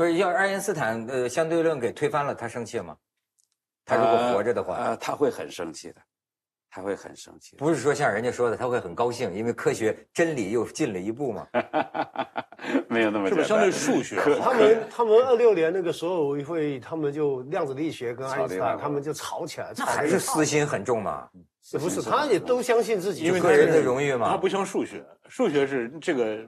[0.00, 2.96] 不是要爱因斯坦呃相对论给推翻了，他生气吗？
[3.84, 5.96] 他如果活着的话，呃，他会很生气的，
[6.70, 7.54] 他会很生气。
[7.58, 11.46] 不是说像人家说的他会很高兴，因为科学真理又进了一步嘛？
[12.88, 14.16] 没有那么是不是相对数学？
[14.42, 21.28] 他们他们二六年那个所有会议，他们就量子力学跟爱因斯坦他们就吵起来，那还是私心很重嘛？
[21.72, 24.30] 不是，他也都相信自己，因为个人的荣誉嘛。
[24.30, 26.38] 他不像数学，数学是这个。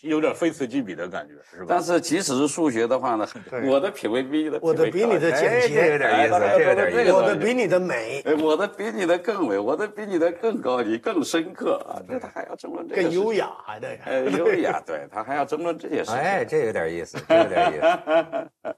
[0.00, 1.66] 有点非此即彼的感觉，是吧？
[1.68, 3.26] 但是即使是数学的话呢，
[3.66, 7.12] 我的品味比你的我的比你的简洁，有点意思，这有点意思。
[7.12, 12.02] 我的比你的美，我的比你的更美，我的比你的更高级、更深刻啊！
[12.08, 13.98] 那他还要争论这个，更优雅还得，
[14.30, 16.14] 优雅，对他还要争论这些事情。
[16.14, 18.70] 哎，这有点意思，这有点意思。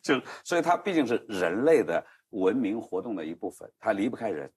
[0.02, 4.50] 就所以，他毕竟是人类的文明活动的一部分，他离不开人，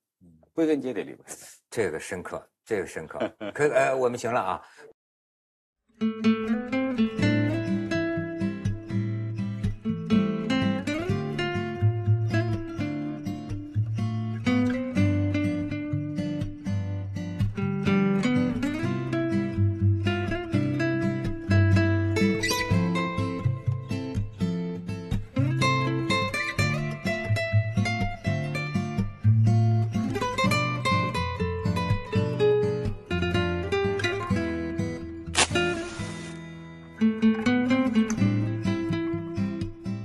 [0.54, 1.40] 归根结底离不开人。
[1.70, 3.20] 这个深刻，这个深刻。
[3.54, 4.62] 可呃，我们行了啊。
[6.04, 6.73] Música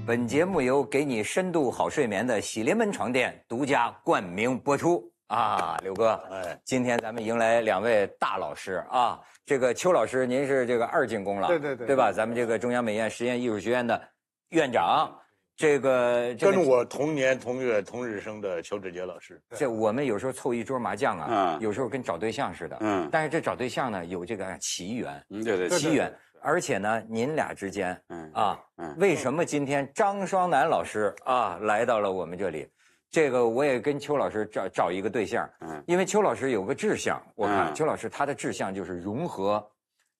[0.09, 12.11] 本节目由给你深度好睡眠的喜临门床垫独家冠名播出啊，刘哥，哎，今天咱们迎来两位大老师啊，这个邱老师，您是这个二进宫了，对对对，对吧？
[12.11, 14.03] 咱们这个中央美院实验艺术学院的
[14.49, 15.15] 院长，
[15.55, 26.11] 这个跟我同年同月同日生的邱志杰老师，这我们有时候凑一桌麻将啊，有时候跟找对象似的，嗯，但是这找对象呢有这个奇缘，嗯，对对，奇缘。
[26.43, 32.69] 而且呢，您俩之间，嗯啊，嗯为什么今天张双楠老师啊来到了我们这里？
[33.11, 39.67] 这个我也跟邱老师找找一个对象，嗯，因为邱老师有个志向，我看邱老师他的志向就是融合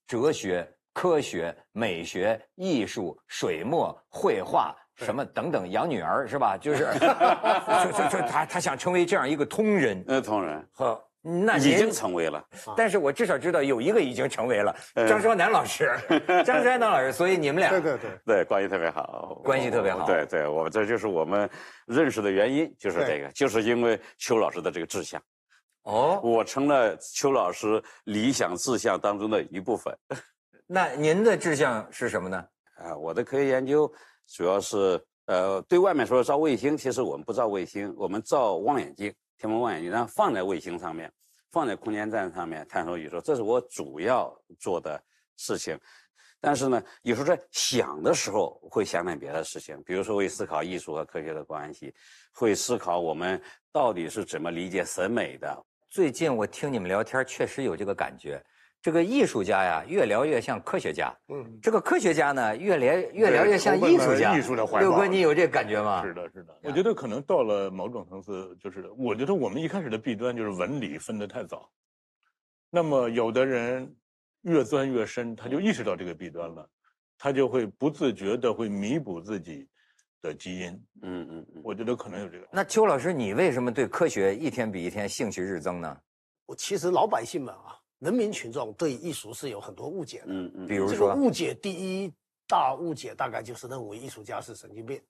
[0.07, 6.57] 哲学、科学、美学、艺术、水墨绘画什么等等，养女儿是吧？
[6.57, 6.89] 就是，
[7.85, 10.99] 就就就他他想成为这样一个通人，呃，通人和。
[11.31, 12.43] 那已经成为了，
[12.75, 14.75] 但是我至少知道有一个已经成为了
[15.07, 15.95] 张双楠老师，
[16.43, 18.11] 张双楠老师，所以你们俩对对对。
[18.25, 21.49] 对关系特别好，关系特别好，对对，我这就是我们
[21.87, 25.21] 认识的原因，就是这个，就是因为邱老师的这个志向，
[25.83, 29.95] 哦，我成了邱老师理想志向当中的一部分。
[30.67, 32.43] 那您的志向是什么呢？
[32.79, 33.93] 啊，我的科学研究
[34.29, 39.13] 主要是呃，对外面说造卫星，其实我们不造卫星，我们造望远镜。
[39.39, 41.11] 天文望远镜，然后放在卫星上面，
[41.53, 45.01] 放在空间站上面探索宇宙，这是我主要做的
[45.37, 45.79] 事情。
[46.41, 51.95] 但是呢，有时候在想的时候会想点别的事情，比如说会思考艺术和科学的关系，
[52.33, 53.41] 会思考我们
[53.73, 55.65] 到底是怎么理解审美的。
[55.89, 58.45] 最近我听你们聊天，确实有这个感觉。
[58.81, 61.13] 这个艺术家呀，越聊越像科学家。
[61.29, 64.37] 嗯，这个科学家呢，越聊越聊越像艺术家。
[64.37, 64.81] 艺术的怀抱。
[64.81, 66.03] 六哥，你有这感觉吗？
[66.05, 66.57] 是的，是的。
[66.63, 71.69] 我觉得可能到了某种层次，就是我觉得我们一开始的弊端就是文理分得太早。
[72.71, 73.93] 那么，有的人
[74.43, 76.69] 越钻越深，他就意识到这个弊端了，
[77.19, 79.69] 他就会不自觉的会弥补自己
[80.23, 80.69] 的基因。
[81.03, 81.63] 嗯嗯嗯。
[81.65, 82.47] 我觉得可能有这个。
[82.53, 85.99] 那邱老师，你为什么对科学一天比一天兴趣日增呢？
[86.47, 87.75] 我其实老百姓们啊。
[88.01, 91.15] 人民群众对艺术是有很多误解的，嗯嗯，比如说？
[91.15, 92.13] 误解第一
[92.47, 95.01] 大误解大概就是认为艺术家是神经病，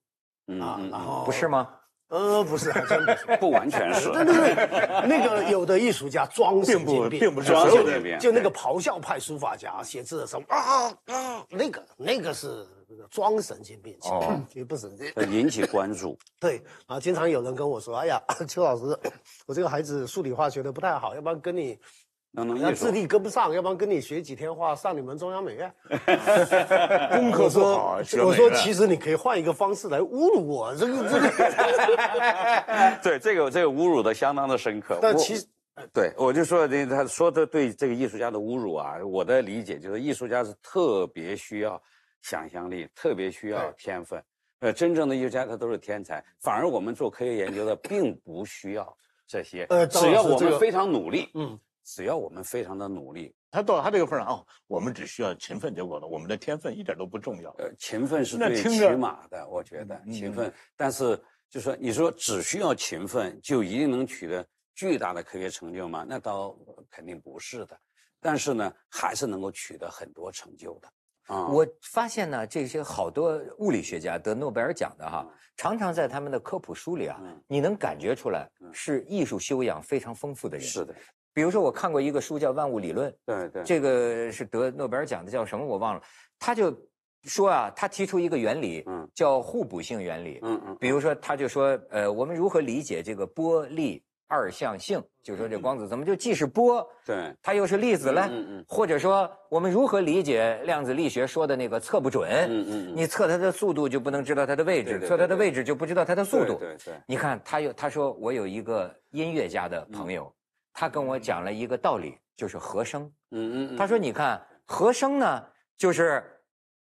[0.61, 1.69] 啊，然后不是吗？
[2.09, 2.73] 呃，不是，
[3.39, 12.67] 不完全是，对对对，那个有的艺术家装神经病，并不是装神经病，就那个咆哮派书法家写字的时候啊啊，那个那个是
[13.11, 14.91] 装神经病，哦，也不是。
[15.31, 18.19] 引起关注， 对啊，经常有人跟我说，哎呀，
[18.49, 18.85] 邱老师，
[19.47, 21.79] 我这个孩子数理化学的不太好，要不然跟你。
[22.31, 25.73] 那智力跟不上，要不然跟你学几天话，上你们中央美院。
[27.11, 31.29] 功课说好，我说其实你可以换一个方式来侮辱我，这个这个。
[33.03, 34.99] 对，这个这个侮辱的相当的深刻。
[35.03, 35.47] 但其实，
[35.93, 41.81] 对我就说这他说的对这个艺术家的侮辱啊，我的理解就是艺术家是特别需要
[42.23, 44.23] 想象力，特别需要天分。
[44.61, 48.97] 呃，真正的艺术家他都是天才，反而我们做科学研究的并不需要
[49.27, 49.67] 这些。
[49.71, 51.59] 呃，只要我们非常努力，嗯。
[51.89, 57.51] 只要我们非常的努力，他到他这个份上哦，我们只需要勤奋就够了，我们的天分一点都不重要。
[57.59, 60.53] 呃，勤奋是最起码的，我觉得勤奋。
[60.77, 61.19] 但是
[61.49, 66.05] 就说你说只需要勤奋就一定能取得巨大的科学成就吗？
[66.07, 66.55] 那倒
[66.91, 67.79] 肯定不是的。
[68.21, 70.89] 但是呢，还是能够取得很多成就的。
[71.29, 75.27] 啊我发现呢，这些好多物理学家得诺贝尔奖的哈，
[75.57, 80.67] 常常在他们的科普书里啊，你能感觉出来是艺术修养非常丰富的人。
[80.67, 80.95] 是的，
[81.39, 86.03] 比如说我看过一个书叫《万物理论》，对对，这个是得诺贝尔奖的，叫什么我忘了，
[86.37, 86.77] 他就。
[87.25, 90.77] 说啊，他提出一个原理，嗯，叫互补性原理，嗯嗯。
[90.81, 95.03] 比如说，他就说，呃，我们如何理解这个波粒二象性？
[95.23, 98.27] 就说这光子怎么就既是波，对，它又是粒子呢？
[98.31, 98.65] 嗯嗯。
[98.69, 102.31] 或者说，我们如何理解量子力学说的那个测不准？
[102.49, 102.93] 嗯嗯。
[102.95, 106.55] 你测它的速度就不能知道它的位置，测它的位置就不知道它的速度。
[106.55, 106.95] 对对。
[107.05, 110.33] 你看，他有他说我有一个音乐家的朋友，
[110.79, 113.03] 他跟我讲了一个道理，就是和声。
[113.33, 113.77] 嗯嗯。
[113.77, 115.45] 他说，你看和声呢，
[115.77, 116.23] 就是。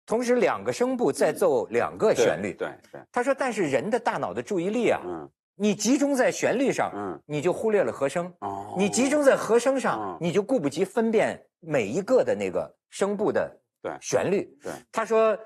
[0.06, 2.54] 同时，两个声部在奏两个旋律。
[2.54, 3.02] 对对。
[3.12, 5.02] 他说：“但是人的大脑的注意力啊，
[5.56, 8.34] 你集中在旋律上，你就忽略了和声。
[8.40, 8.74] 哦。
[8.78, 13.54] 你集中在和声上，你就顾不及分辨每一个的那个声部的
[14.00, 14.50] 旋律。
[14.64, 14.72] 对。
[14.94, 15.38] 他说，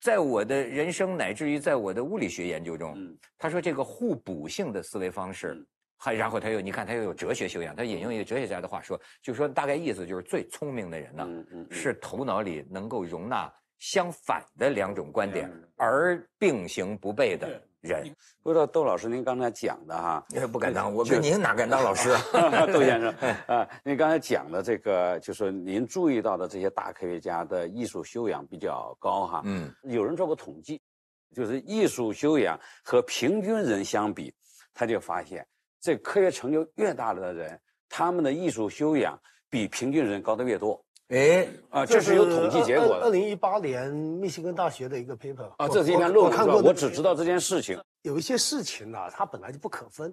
[0.00, 2.96] 在我的人生乃至于在我的物理学研究中，
[3.36, 5.66] 他说这个互补性的思维方式，
[5.96, 7.74] 还然后他又你看他又有哲学修养。
[7.74, 11.28] 他引用一个哲学家的话说，就说大概意思就是最聪明的人呢，
[11.70, 18.10] 是头脑里能够容纳。”相反的两种观点而并行不悖的人，
[18.42, 22.08] 不知道窦老师您刚才讲的哈，不敢当，我跟您哪敢当老师？
[22.72, 23.14] 窦先生
[23.46, 29.42] 啊，您刚才讲的这个，就是您注意到的这些大科学家的艺术修养比较高哈。
[29.44, 30.80] 嗯，有人做过统计，
[31.34, 34.34] 就是艺术修养和平均人相比，
[34.72, 35.46] 他就发现
[35.86, 37.56] 这科学成就越大的人，
[37.88, 39.16] 他们的艺术修养
[39.48, 40.84] 比平均人高的越多。
[41.10, 43.04] 哎啊，这是有统计结果的。
[43.04, 46.64] 二零一八年密歇根大学的一个 paper 啊，这是一篇论文。
[46.64, 47.80] 我只知道这件事情。
[48.02, 50.12] 有一些事情呢，它本来就不可分。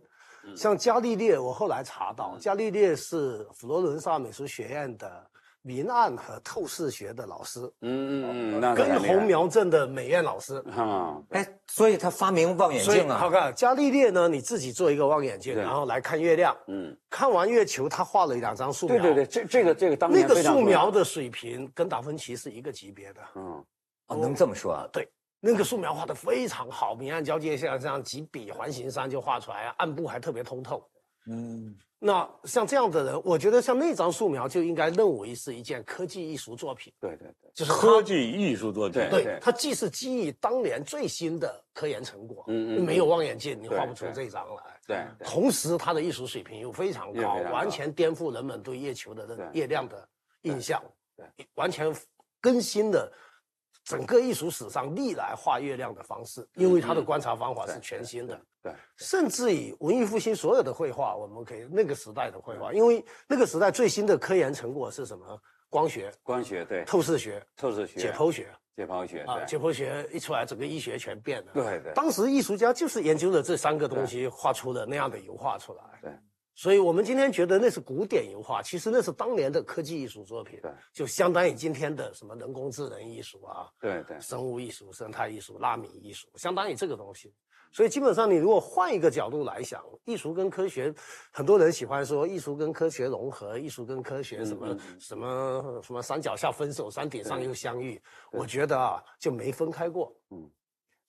[0.56, 5.26] 像伽利略，我后来查到，伽利略是佛罗伦萨美术学院的。
[5.66, 13.18] 明暗和透视学的老师，嗯嗯嗯，跟红苗镇的美院老师，啊，哎，所以他发明望远镜啊。
[13.18, 19.02] 好看，伽利略呢，你自己做一个望远镜，然后来看月亮，嗯，看完月球，他画了两张素描。
[19.02, 23.64] 对对对，这这个这个当那个素描的水平跟达芬奇是一个级别的，嗯，
[24.08, 24.86] 哦，能这么说啊？
[24.92, 25.10] 对，
[25.40, 30.86] 那个素描画的非常好，明暗交界线这样几笔环形山就画出来，暗部还特别通透，
[31.28, 31.74] 嗯。
[32.06, 36.92] 那像这样的人，我觉得像那张素描就应该认为是一件科技艺术作品。
[37.00, 39.10] 对对对，就是科技艺术作品。
[39.10, 44.64] 对，它既是基于当年最新的科研成果，嗯嗯，没有望远镜你画不出这张来。
[44.86, 50.06] 对，同时它的艺术水平又非常高，完全颠覆人们对月球的个月亮的
[50.42, 50.84] 印象。
[51.16, 51.96] 对，完全
[52.42, 53.10] 更新的
[53.86, 58.38] 整个艺术史上历来画月亮的方式，因为他的观察方法是全新的。
[58.64, 65.40] 对，甚至以文艺复兴所有的绘画，我们可以那个时代的绘画，因为那个时代最新的科研成果是什么？
[65.70, 71.52] 光学、光学对，透视学、透视学、解剖学、解剖学啊，解剖学一出来，整个医学全变了。
[71.52, 75.84] 对对，当时艺术家就是研究了这三个东西，画出了那样的油画出来。
[76.00, 76.12] 对，
[76.54, 80.60] 所以我们今天觉得那是古典油画，其实那是当年的科技艺术作品。
[80.62, 87.34] 对，就相当于今天的什么人工智能艺术啊，对对，生物艺术、生态艺术、纳米艺术，相当于这个东西。
[87.74, 90.94] 所以基本上，你如果换一个角度来想，艺术跟科学，
[91.32, 98.00] 很多人喜欢说艺术跟科学融合，艺术跟科学什么什么什么山脚下分手，山顶上又相遇。
[98.32, 100.48] 我觉得啊，就没分开过，嗯，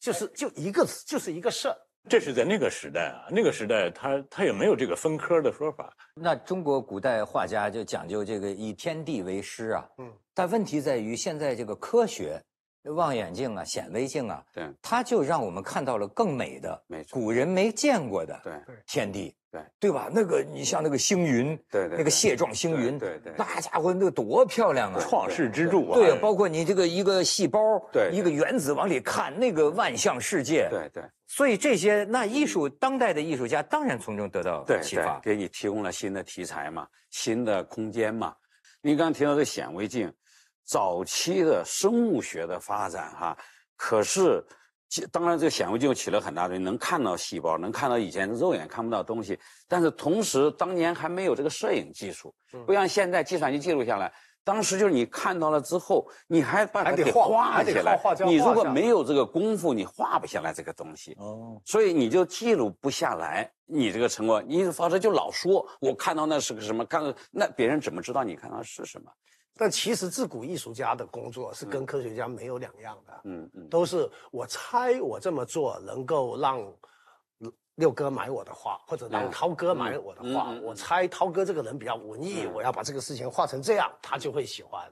[0.00, 1.76] 就是就一个就是一个事儿。
[2.08, 5.94] 这是在那个时代啊，那个时代他他也没有这个分科的说法。
[6.14, 12.42] 那中国古代画家就讲究这个以天地为师啊，嗯，但问题在于现在这个科学。
[12.92, 18.52] 望远镜啊，显微镜啊，对，它就让我们看到了更美的，没错，古人没见过的，对
[18.86, 20.10] 天地，对对吧？
[20.12, 25.00] 那个你像那个星云，对对，那个蟹状星云，对对，那家伙那多漂亮啊！
[25.00, 27.60] 创世之柱啊，对，包括你这个一个细胞，
[27.92, 31.02] 对，一个原子往里看，那个万象世界，对对。
[31.26, 38.34] 所以这些那艺术，当代的艺术家当然从中得到启发，给你提供了新的题材嘛，新的空间嘛。
[38.80, 40.12] 您刚提到的显微镜，
[40.64, 43.36] 早期的生物学的发展哈。
[43.76, 44.44] 可是，
[45.10, 49.38] 当然，这个显微镜起了很大作用，能看到细胞，能看到以前肉眼看不到东西。
[49.66, 52.34] 但是同时，当年还没有这个摄影技术，
[52.66, 54.12] 不像现在计算机记录下来。
[54.44, 57.98] 当时就是你看到了之后，你还把它给画下来。
[58.26, 61.16] 你如果没有这个功夫，你画不下来这个东西。
[61.18, 64.42] 哦，所以你就记录不下来你这个成果。
[64.42, 69.10] 你否则就老说我看到那是个什么，看那别人怎么知道你看到是什么？
[69.56, 76.60] 但其实自古艺术家的工作是跟科学家没有两样的，嗯嗯，都是我猜我这么做能够让
[77.76, 80.50] 六哥买我的画，或者让涛哥买我的画。
[80.62, 84.82] 我猜涛哥这个人比较文艺，我要把这个事情画成这样，他就会喜欢。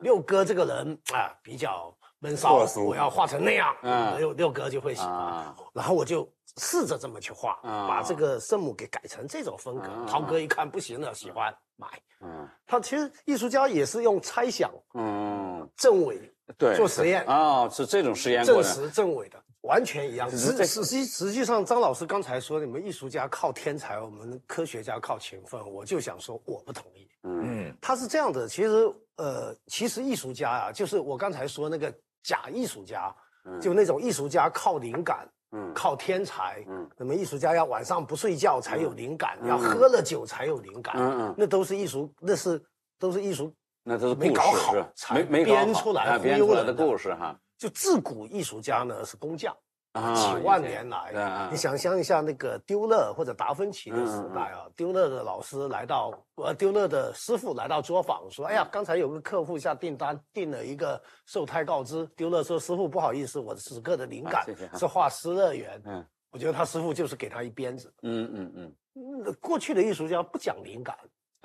[0.00, 3.74] 六哥这个人啊比较闷骚，我要画成那样，
[4.18, 5.54] 六六哥就会喜欢。
[5.72, 9.88] 然后我就试着这么去画，把这个圣母给改成这种风格。
[10.06, 11.88] 涛哥一看不行了，喜欢买。
[12.20, 16.18] 嗯，他其实艺术家也是用猜想，嗯，证伪，
[16.56, 19.38] 对，做实验啊，是这种实验证实证伪的。
[19.62, 20.30] 完全一样。
[20.30, 27.08] 实实际实际上，张老师刚才说你们艺术家靠天才，我们科学家靠勤奋，我就想说我不同意。
[27.22, 31.90] 嗯，他是这样的，其实呃，其实艺术家啊，就是我刚才说那个
[32.22, 33.14] 假艺术家，
[33.58, 42.60] 就那种艺术家靠灵感，嗯，靠天才，嗯，那么艺术家要晚上不睡觉才有灵感，要喝了酒才有灵感，嗯嗯，那都是艺术，那是
[42.98, 43.52] 都是艺术，
[43.84, 44.74] 那都是没搞好，
[45.14, 46.74] 没没编出来编出来的。
[46.74, 47.38] 故事哈。
[47.56, 49.56] 就自古艺术家呢是工匠，
[49.94, 64.44] 几万年来，你想象一下那个丢勒或者达芬奇的时代啊，丢勒的老师来到，呃，丢勒的师傅来到作坊说：“哎呀，刚才有个客户下订单，订了一个受胎告知。”丢勒说：“师傅不好意思，我此刻的灵感
[64.76, 67.94] 是画失乐园。”嗯，我觉得他师傅就是给他一鞭子。
[68.02, 70.98] 嗯嗯嗯，过去的艺术家不讲灵感，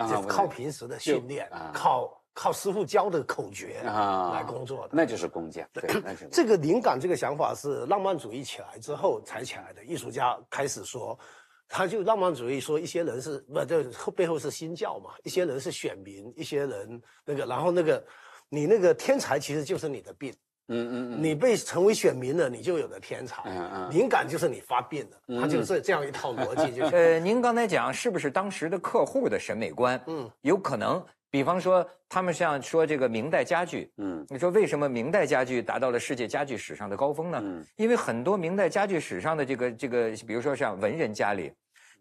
[0.10, 2.19] 就靠平时的训练，靠。
[2.40, 5.68] 靠师傅教的口诀啊来工作的，那就是工匠。
[5.74, 5.84] 对，
[6.32, 9.84] 这个灵感，这个想法是浪漫主义起来之后才起来的。
[9.84, 11.20] 艺术家开始说，
[11.68, 15.10] 他就浪漫主义说，一些人是不，这背后是新教嘛？
[15.26, 18.02] 一些人是选民，一些人那个，然后那个
[18.48, 20.34] 你那个天才其实就是你的病。
[20.70, 23.44] 嗯嗯嗯，你被成为选民了，你就有了天才。
[23.48, 26.74] 嗯嗯，灵感就是你发病的，他就是这样一套逻辑。
[26.74, 30.02] 就呃，您刚才讲是不是当时的客户的审美观？
[30.08, 31.04] 嗯，有可能。
[31.32, 37.40] 比方说，他们像说这个明代家具，嗯，你说为什么明代家具达到了世界家具史上的高峰呢？
[37.44, 41.54] 嗯，因为很多明代家具史上的这个这个，比如说像文人家里，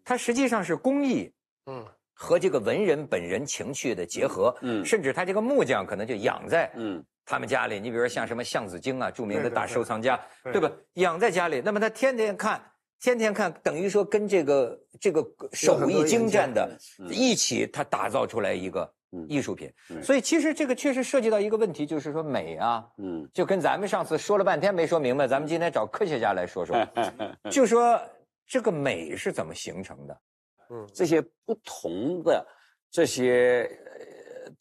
[0.03, 1.31] 它实际上是工艺，
[1.67, 7.79] 嗯，和这个文人本人情趣的结合，嗯，甚至他这个木匠可能就养在，嗯，他们家里。
[7.79, 10.71] 你比如说像什么向子京啊，著名的大收藏家，对吧？
[10.93, 12.59] 养在家里，那么他天天看，
[12.99, 16.75] 天天看，等于说跟这个这个手艺精湛的
[17.11, 18.91] 一起，他打造出来一个。
[19.27, 19.73] 艺术品，
[20.03, 26.77] 所以其实这个确实涉及到一个问题，就是说美啊，嗯，就跟咱们上次说了半天没说明白，咱们今天找科学家来说说，
[27.49, 27.99] 就说
[28.45, 30.21] 这个美是怎么形成的？
[30.69, 32.45] 嗯，这些不同的
[32.91, 33.69] 这些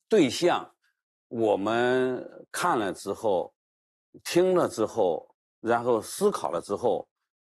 [0.09, 0.67] 对象，
[1.29, 3.53] 我们看了之后，
[4.25, 5.29] 听了之后，
[5.61, 7.07] 然后思考了之后，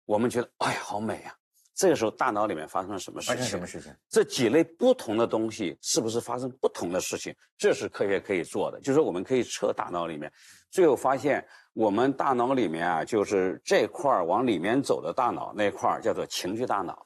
[0.06, 1.36] 我们觉得，哎呀，好美呀。
[1.75, 3.36] 这个时候，大脑里面发生了什么事情？
[3.36, 3.94] 发生什么事情？
[4.10, 7.36] 这几类不同的东西是不是发生不同的事情？
[7.58, 10.32] 这是科学可以做的，就是说我们可以测大脑里面，
[10.72, 17.05] 最后发现我们大脑里面啊，就是这块儿往里面走的大脑那块儿叫做情绪大脑。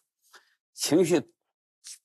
[0.76, 1.20] 情绪，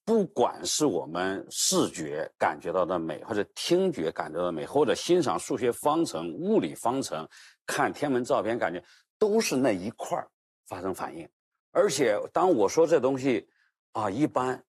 [0.02, 7.28] 不管是我们视觉感觉到的美，或者听觉感觉到的美，或者欣赏数学方程、物理方程、
[7.66, 8.82] 看天文照片，感觉
[9.18, 10.26] 都是那一块儿
[10.66, 11.28] 发生反应。
[11.74, 13.48] 而且，当我说这东西，
[13.92, 14.64] 啊，一般，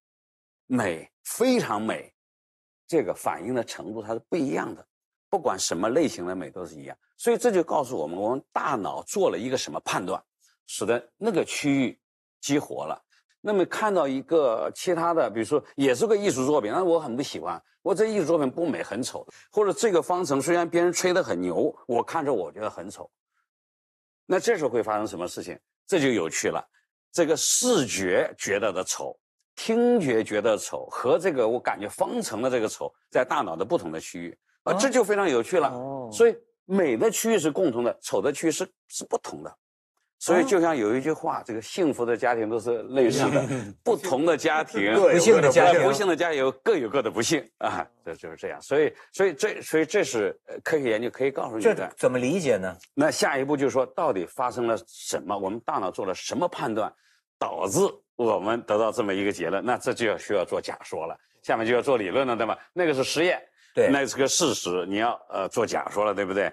[0.66, 2.12] 美非常美，
[2.88, 4.86] 这个反应的程度它是不一样的，
[5.30, 6.98] 不管什么类型的美都是一样。
[7.16, 10.22] 所以这就告诉我们，我们大脑做了一个什么判断，
[10.66, 12.00] 使得那个区域
[12.42, 13.00] 激活了。
[13.40, 19.26] 那么看到一个其他的，比如说也是个艺术作品，那我很不喜欢，我这艺术作品不美，很丑。
[19.52, 23.08] 或者这个方程虽然别人吹得很牛，我看着我觉得很丑。
[24.26, 25.56] 那这时候会发生什么事情？
[25.86, 26.68] 这就有趣了。
[27.16, 29.18] 这个视觉觉得的丑，
[29.56, 35.72] 听觉觉得丑，和这个我感觉方程的这个丑，在大脑的不同的区域啊，这就非常有趣了。
[36.12, 39.58] 所以美的区域是共同的，丑的区域是是不同的。
[40.18, 43.46] 所以就像有一句话，这个幸福的家庭都是类似的，
[43.84, 48.60] 不同的家庭， 不幸的家庭，不幸的家庭各有各的不幸啊，这就是这样。
[48.62, 51.94] 所以，所以这，所以这是科学研究可以告诉你的。
[51.98, 52.76] 怎么理解呢？
[52.94, 55.38] 那下一步就是说，到底发生了什么？
[55.38, 56.92] 我们大脑做了什么判断，
[57.38, 57.80] 导致
[58.16, 59.64] 我们得到这么一个结论？
[59.64, 62.58] 那这就要需要做假说了，下面就要做理论了，对吧？
[62.74, 63.40] 那个是实验，
[63.76, 66.52] 对，那是个事实，你要呃做假说了，对不对？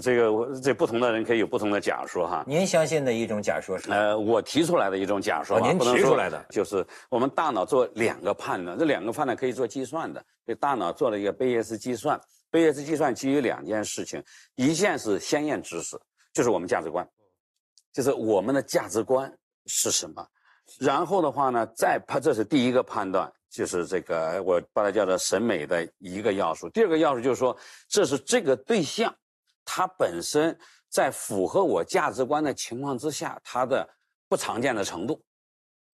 [0.00, 2.42] 这个这不同的人可以有不同的假说哈。
[2.46, 3.90] 您相信的一种假说是？
[3.90, 5.60] 呃，我提出来的一种假说。
[5.60, 10.24] 您提出来的就是我们大脑做两个判断，这两个判断可以做计算的。
[10.46, 12.18] 给大脑做了一个贝叶斯计算，
[12.50, 14.22] 贝叶斯计算基于两件事情，
[14.54, 16.00] 一件是先验知识，
[16.32, 17.06] 就是我们价值观，
[17.92, 19.30] 就是我们的价值观
[19.66, 20.26] 是什么。
[20.80, 26.68] 然后的话呢，再判，这是第一个判断，就是这个我把它叫做审美的一个要素。
[26.70, 27.54] 第二个要素就是说，
[27.88, 29.14] 这是这个对象。
[29.64, 33.88] 它本身在符合我价值观的情况之下，它的
[34.28, 35.22] 不常见的程度。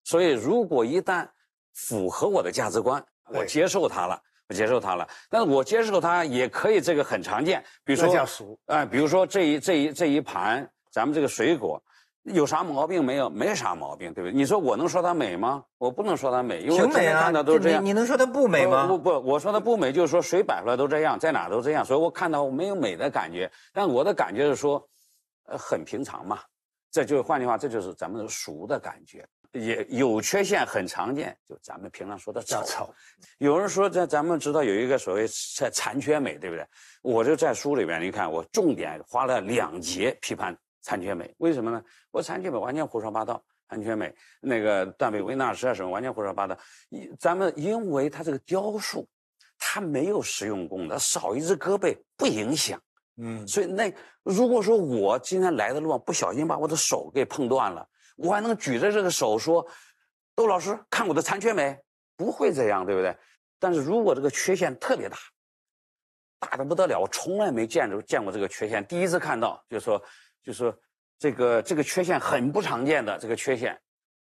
[0.04, 1.28] 所以，如果一旦
[1.74, 5.08] 符合我的价值观，我接受它了，我接受它了。
[5.28, 7.64] 但是我接受它也可以，这个很常见。
[7.84, 11.82] 比如说叫熟啊，比如说这一这一这一盘咱们这个水果。
[12.24, 13.30] 有啥毛病没有？
[13.30, 14.34] 没啥毛病，对不对？
[14.34, 15.64] 你说我能说它美吗？
[15.78, 17.84] 我不能说它美，因为我天天看到都是这样。
[17.84, 18.86] 你能说它不美吗？
[18.86, 23.50] 不不，我说它不美，就是说谁摆出来都这样，在哪都这样，所以我看到没有美的感觉。
[23.72, 24.86] 但我的感觉是说，
[25.44, 26.40] 呃，很平常嘛。
[26.90, 29.26] 这就换句话，这就是咱们俗的感觉。
[29.52, 32.92] 也有缺陷很常见，就咱们平常说的丑。
[33.38, 36.66] 有人说在咱们知道有一个所谓残残缺美，对不对？
[37.00, 40.54] 我就在书里边，你看我重点花了两节批判。
[40.88, 41.84] 残缺美为什么呢？
[42.10, 43.44] 我残缺美完全胡说八道。
[43.68, 46.56] 残缺美那个断臂维纳斯啊什么完全胡说八道。
[47.20, 49.06] 咱们因为它这个雕塑，
[49.58, 52.80] 它没有实用功能，少一只胳膊不影响。
[53.18, 53.92] 嗯，所以那
[54.22, 59.66] 如果说我今天来的路上不小心把我的手给碰断了，我还能举着这个手说
[60.34, 61.78] ：“窦老师，看我的残缺美。”
[62.16, 63.14] 不会这样，对不对？
[63.58, 65.18] 但是如果这个缺陷特别大，
[66.38, 70.02] 大的不得了，我从来没见着见过这个缺陷，第一次看到，就说。
[70.48, 70.74] 就是
[71.18, 73.78] 这个这个缺陷很不常见的这个缺陷，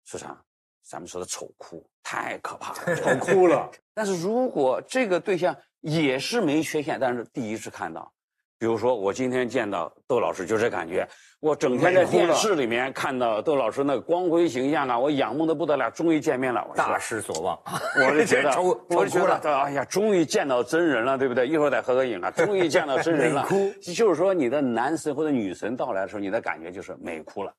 [0.04, 0.38] 是啥？
[0.84, 3.72] 咱们说的丑哭，太可怕了，丑哭了。
[3.96, 8.14] 但是如果这个对象也是没缺陷，但是第一次看到。
[8.60, 11.08] 比如说，我今天见到窦老师就这感觉，
[11.40, 15.90] 我整天在电视里面看到窦老师那光辉形象啊，我仰慕的不得了。
[15.92, 17.58] 终于见面了，大失所望。
[18.06, 18.52] 我就觉得，
[18.94, 21.48] 我就觉得，哎呀，终于见到真人了，对不对？
[21.48, 23.44] 一会儿再合个影啊，终于见到真人了。
[23.48, 27.54] 哭，就是说你的男神或者女神到来的时候，你的感觉就是美哭了，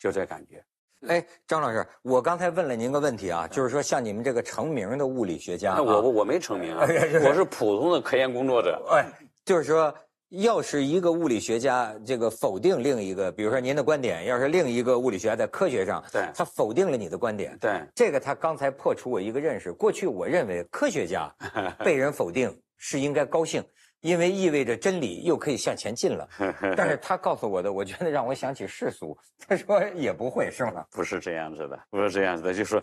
[0.00, 0.60] 就这感觉。
[1.06, 6.84] 哎，张老师，我刚才问了您个问题啊，就是说像你们这个成名的物理学家，那我我没成名啊，
[7.24, 8.82] 我是普通的科研工作者。
[8.90, 9.06] 哎，
[9.44, 9.94] 就是说。
[10.42, 19.72] 要是一个物理学家这个否定另一个，比如说您的观点，要是另一个物理学家在科学上，对，他否定了你的观点，对，这个他刚才破除我一个认识。
[19.72, 21.32] 过去我认为科学家
[21.84, 23.64] 被人否定是应该高兴，
[24.00, 26.28] 因为意味着真理又可以向前进了。
[26.76, 29.16] 但是他告诉我的，我觉得让我想起世俗。
[29.46, 30.84] 他说也不会是吗？
[30.90, 32.82] 不是这样子的，不是这样子的，就是说。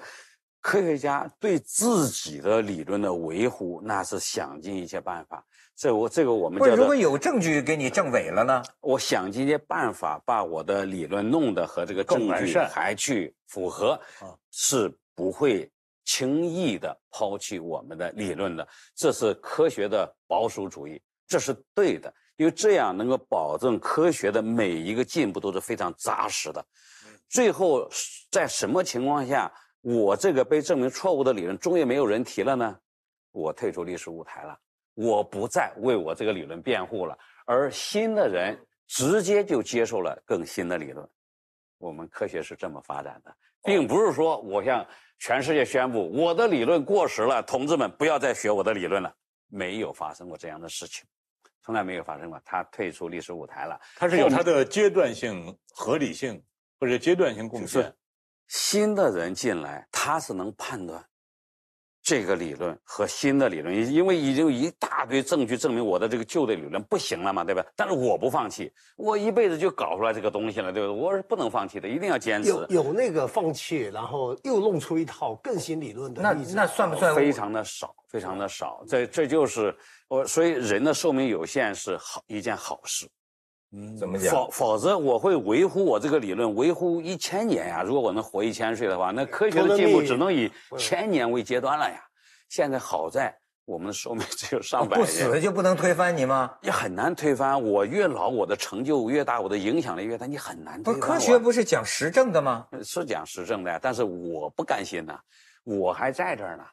[0.64, 5.44] 科学家对自己的理论的维护，那是想尽一切办法。
[5.76, 8.62] 这我这个我们不如果有证据给你证伪了呢？
[8.82, 14.00] 我想尽一切办法把我的理论弄得和这个证据还去符合，
[14.52, 15.72] 是不会
[16.06, 18.68] 轻易的抛弃我们的理论的。
[18.96, 26.64] 这是科学的保守主义，这是对的，因为这样能够保证科学的每一个进步都是非常扎实的。
[27.28, 27.90] 最后
[28.30, 29.52] 在什么情况下？
[29.84, 32.78] 我这个被证明错误的理论终于没有人提了呢，
[33.32, 34.56] 我退出历史舞台了，
[35.02, 38.56] 我不再为我这个理论辩护了，而新的人
[38.88, 41.08] 直接就接受了更新的理论。
[41.80, 44.86] 我们科学是这么发展的，并不是说我向
[45.18, 49.12] 全世界宣布我的理论过时了，同志们不要再学我的理论了，
[49.48, 51.04] 没有发生过这样的事情，
[51.64, 52.40] 从来没有发生过。
[52.46, 56.40] 他退出历史舞台了，他是有他的阶段性合理性
[56.80, 57.92] 或者阶段性贡献。
[58.48, 61.04] 新的人进来，他是能判断
[62.12, 67.66] 这个理论和新的理论，因为已经有一大堆证据证明我的这个旧的理论不行了嘛，对吧？
[67.74, 71.02] 但是我不放弃，我一辈子就搞出来这个东西了，对不对？
[71.02, 72.50] 我是不能放弃的，一定要坚持。
[72.50, 77.16] 有有那个放弃，然后又弄出一套更新理论的那那算不算？
[77.16, 78.84] 非常的少，非常的少。
[78.90, 79.74] 这这就是
[80.10, 83.08] 我，所以人的寿命有限是好一件好事。
[83.74, 84.34] 嗯，怎么讲？
[84.34, 87.82] 否否则我会维护我这个理论，维护一千年呀。
[87.84, 92.04] 如果我能活一千岁的话，那科学的进步只能以千年为阶段了呀。
[92.50, 96.52] 现在好在我们的寿命 只有上百年，不死就不能推翻你吗？
[96.64, 97.62] 也很难推翻。
[97.64, 101.02] 我越老，我的成就越大，我的影响力越大，你很难推翻。
[101.02, 102.68] 科学不是讲实证的吗？
[102.84, 105.18] 是讲实证的，但是我不甘心呐，
[105.64, 106.66] 我还在这儿呢。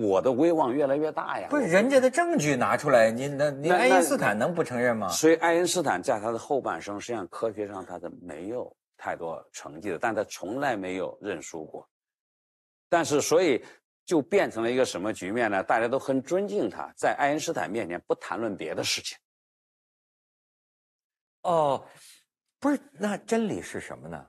[0.00, 1.48] 我的威望越来越大呀！
[1.50, 5.08] 不是人家的证据拿出来，您那您爱因斯坦能不承认吗？
[5.08, 11.88] 所以爱因斯坦在他的后半生，实际上科学上他是没有太多成绩的，但他从来没有认输过。
[12.88, 13.64] 但是所以
[14.04, 15.62] 就变成了一个什么局面呢？
[15.64, 19.18] 大家都很尊敬他，在爱因斯坦面前不谈论别的事情。
[21.42, 21.84] 哦，
[22.60, 24.24] 不是，那真理是什么呢？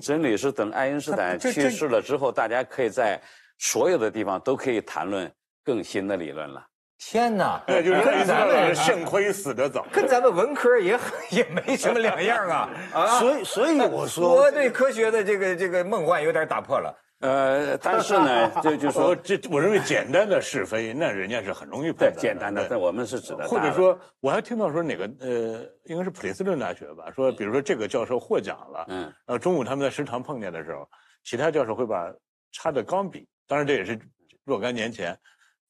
[0.00, 3.20] 真理是等爱因斯坦去世了之后，大家可以在。
[3.64, 5.30] 所有的地方都可以谈论
[5.64, 6.62] 更新的理论了。
[6.98, 10.98] 天哪， 对，就是跟咱们幸亏死得早，跟咱们文科也
[11.30, 13.18] 也没什么两样啊 啊！
[13.18, 16.94] 所以，所以我说，我对科学的这个这个梦幻有点打破了。
[17.20, 22.16] 呃，但是呢，就就说这，我认为简单的是非，那人家是很容易判断。
[22.18, 23.48] 简单的，但我们是指的。
[23.48, 30.86] 或者说，我还听到说哪个呃，应该是普林斯顿大学吧，说比如说这个教授获奖了，嗯，呃中午他们在食堂碰见的时候，
[31.24, 32.12] 其他教授会把
[32.52, 33.26] 插的钢笔。
[33.46, 33.98] 当然，这也是
[34.44, 35.18] 若干年前，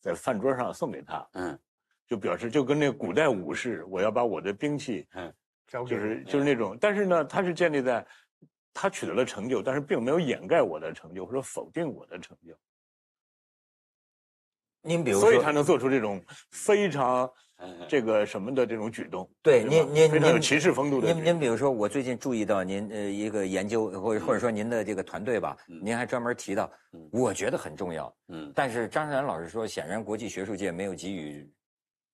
[0.00, 1.58] 在饭桌上送给他，嗯，
[2.06, 5.34] 就表示就跟那古代武士，我要把我的兵器，嗯，
[5.66, 8.06] 就是就是那种，但是呢，他是建立在
[8.72, 12.56] 他取得了成就，但是并没有掩盖我的成就或者否定我的成就。
[14.82, 17.32] 您比如说，所以他能做出这种非常
[17.88, 19.28] 这个什么的这种举动。
[19.42, 21.12] 对，您您非常有骑士风度的。
[21.12, 26.70] 您您比如说，我最近注意到您呃一个研究，或者或者说您的这个团队吧，您还专门提到，
[27.10, 28.14] 我觉得很重要。
[28.28, 28.52] 嗯。
[28.54, 31.48] 但是张山老师说，显然国际学术界没有给予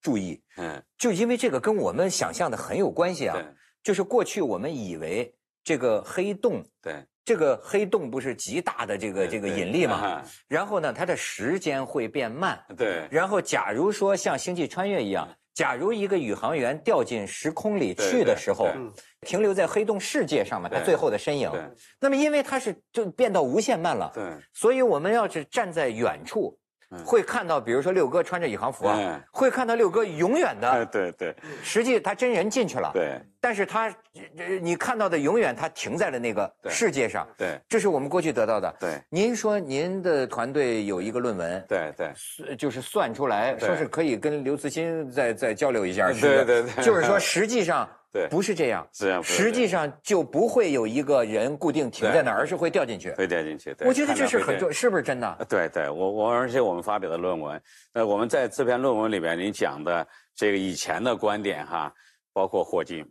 [0.00, 0.40] 注意。
[0.56, 0.82] 嗯。
[0.98, 3.36] 就因为这个跟我们想象的很有关系啊。
[3.82, 5.34] 就是过去我们以为
[5.64, 6.64] 这个黑洞。
[6.82, 7.04] 对。
[7.22, 10.20] 这个黑洞不是极大的这个这个引力嘛？
[10.48, 12.58] 然后呢，它的时间会变慢。
[12.76, 13.06] 对。
[13.08, 15.28] 然后，假如说像星际穿越一样，
[15.60, 18.66] 假如一个宇航员掉进时空里去的时候，
[19.26, 21.52] 停留在黑洞世界上面，他最后的身影，
[22.00, 24.10] 那么因为他是就变到无限慢了。
[24.14, 24.24] 对。
[24.54, 26.58] 所以我们要是站在远处。
[27.04, 33.94] 会看到，比如说六哥穿着宇航服啊，会看到六哥永远的， 对对，实际他真人进去了，对，但是他，
[34.60, 39.00] 你看到的永远他停在了那个世界上，对，这是我们过去得到的，对。
[39.08, 47.88] 您说您的团队有一个论文，对对，就是算出来说是可以跟刘慈欣再再交流一下，对对对，就是说实际上。
[48.12, 48.88] 对，不是这样，
[49.22, 53.72] 实际上就不会有一个人固定停在那儿，而是会掉进去，会掉进去。
[53.80, 55.46] 我觉得这是很重，是不是真的？
[55.48, 57.62] 对对，我我而且我们发表的论文，
[57.94, 61.92] 那，我们在这篇论文里边，你讲的这个以前的观点哈，
[62.32, 63.08] 包括霍金，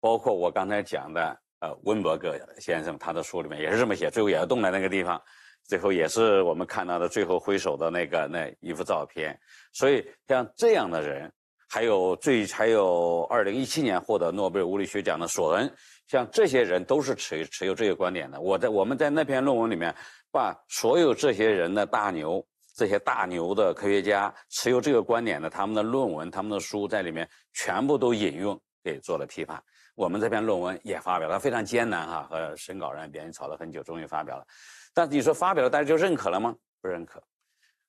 [0.00, 5.18] 包括我刚才讲的呃温伯格先生他的书里面也是这么写，最后也要动在那个地方，
[5.64, 9.34] 最后也是我们看到的最后挥手的那个那一幅照片。
[9.72, 11.32] 所以像这样的人。
[11.68, 15.70] 还有最还有二零一七年获得诺贝尔物理学奖的索恩，
[16.06, 18.40] 像这些人都是持持有这个观点的。
[18.40, 19.94] 我在我们在那篇论文里面，
[20.30, 22.44] 把所有这些人的大牛，
[22.76, 29.60] 这些大牛的科学家持有这个观点的他们的论文、他们的书在里面全部都引用，给做了批判。
[29.96, 34.46] 我们这篇论文也发表了，非常艰难哈，和审稿人、编辑吵了很久，终于发表了。
[34.94, 36.54] 但你说发表了，大家就认可了吗？
[36.80, 37.20] 不认可，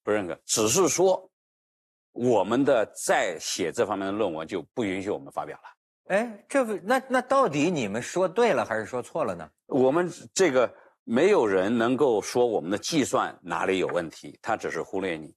[0.03, 1.29] 不认可，只是说。
[2.17, 5.63] 我们的在写这方面的论文就不允许我们发表了。
[6.15, 9.47] 哎，这那那到底你们说对了还是说错了呢？
[9.67, 15.33] 我们这个没有人能够说我们的计算哪里有问题，他只是忽略你。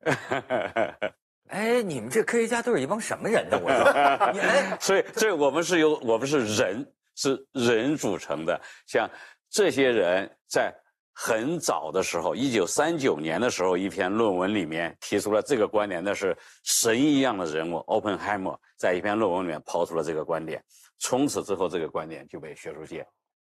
[1.48, 3.60] 哎，你们这科学家都是一帮什么人呢？
[3.62, 8.60] 我说， 所以这我们是由我们是人，是人组成的。
[8.86, 9.08] 像
[9.48, 10.74] 这些人在。
[11.20, 20.64] 很早的时候，一九三九年的时候，一篇论文里面提出了这个观点，那是神一样的人物，o p e n h e i m e r 在一篇论文里面抛出了这个观点。
[21.00, 23.04] 从此之后，这个观点就被学术界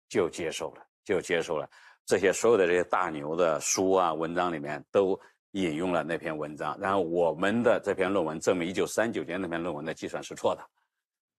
[0.09, 1.69] 就接受了，就接受了。
[2.07, 5.19] 这些所有的这些大牛的书啊、文章里面都
[5.51, 6.79] 引用了那篇文章。
[6.81, 10.65] 然后我们的这篇论文证明，一九三九年那篇论文的计算是错的。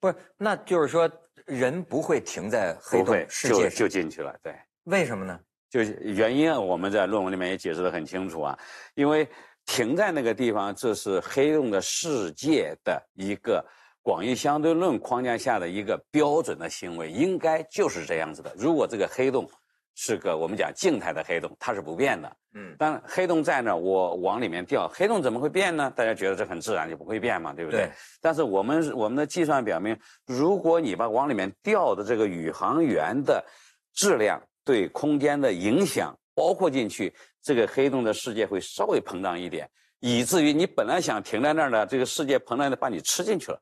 [0.01, 1.10] 不是，那就是说
[1.45, 4.38] 人不会停在黑洞世界就进去了。
[4.43, 4.53] 对，
[4.84, 5.39] 为什么呢？
[5.69, 8.58] 就原因啊，我们在论文里面也解释的很清楚啊。
[8.95, 9.27] 因为
[9.67, 13.63] 停在那个地方，这是黑洞的世界的一个
[14.01, 18.51] 广义相对论框架下的一个标准的行为，应该就是这样子的。
[18.58, 19.47] 如果这个黑洞
[19.93, 22.36] 是个我们讲静态的黑洞，它是不变的。
[22.55, 22.75] 嗯。
[22.79, 25.93] 但黑洞在那，我往里面掉，黑洞怎么会变呢？
[25.95, 27.82] 大家觉得这很自然，就不会变嘛，对不对？
[27.82, 27.91] 对。
[28.19, 33.45] 但是我们我们的计算表明，如果你把往里面掉的这个宇航员的
[33.93, 34.41] 质量。
[34.63, 39.69] 对空间的影响包括进去，这个黑洞的世界会稍微膨胀一点，
[40.00, 43.62] 以至于你本来想停在那儿的这个世界膨胀的把你吃进去了，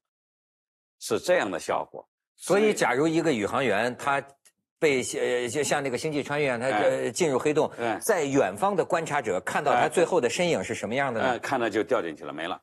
[0.99, 2.07] 是这样的效果。
[2.35, 4.23] 所以，假如一个宇航员他
[4.77, 11.39] 被呃就像那个星际穿越，他进入黑洞，在远方的观察者看到他最后的身影是什么样的呢？
[11.39, 12.61] 看到就掉进去了，没了，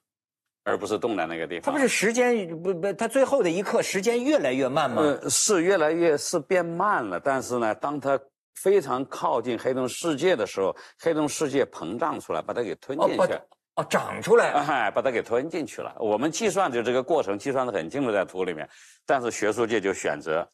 [0.65, 1.63] 而不是动在那个地方。
[1.63, 5.03] 它不是时间不不，它最后的一刻时间越来越慢吗？
[5.29, 8.19] 是越来越是变慢了，但是呢，当它
[8.55, 13.39] 非常靠近黑洞世界的时候，黑洞世界膨胀出来，把它给吞进去。
[13.77, 15.93] 哦，长出来，哎，把它给吞进去了。
[15.99, 18.69] 我们计算的这个过程计算的很清楚，在图里面。
[19.05, 20.49] 但是学术界就选择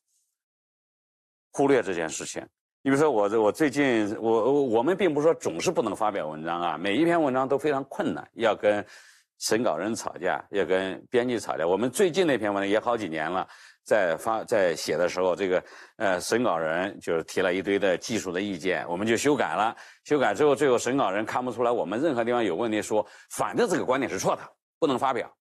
[1.52, 2.42] 忽略这件事情。
[2.82, 8.82] 你比如说，我这我最近我我们并不是说总是不能发表文章啊，每一篇文章都非常困难，要跟
[9.40, 11.66] 审稿人吵架，要跟编辑吵架。
[11.66, 13.46] 我们最近那篇文章也好几年了。
[13.82, 15.64] 在发在写的时候，这个
[15.96, 19.74] 呃审稿人就是提了一堆的技术的意见，我们就修改了。
[20.04, 24.42] 修改之后，最后审稿人看不出来我们任何地方有问题，说反正这个观点是错的，
[24.78, 25.34] 不能发表。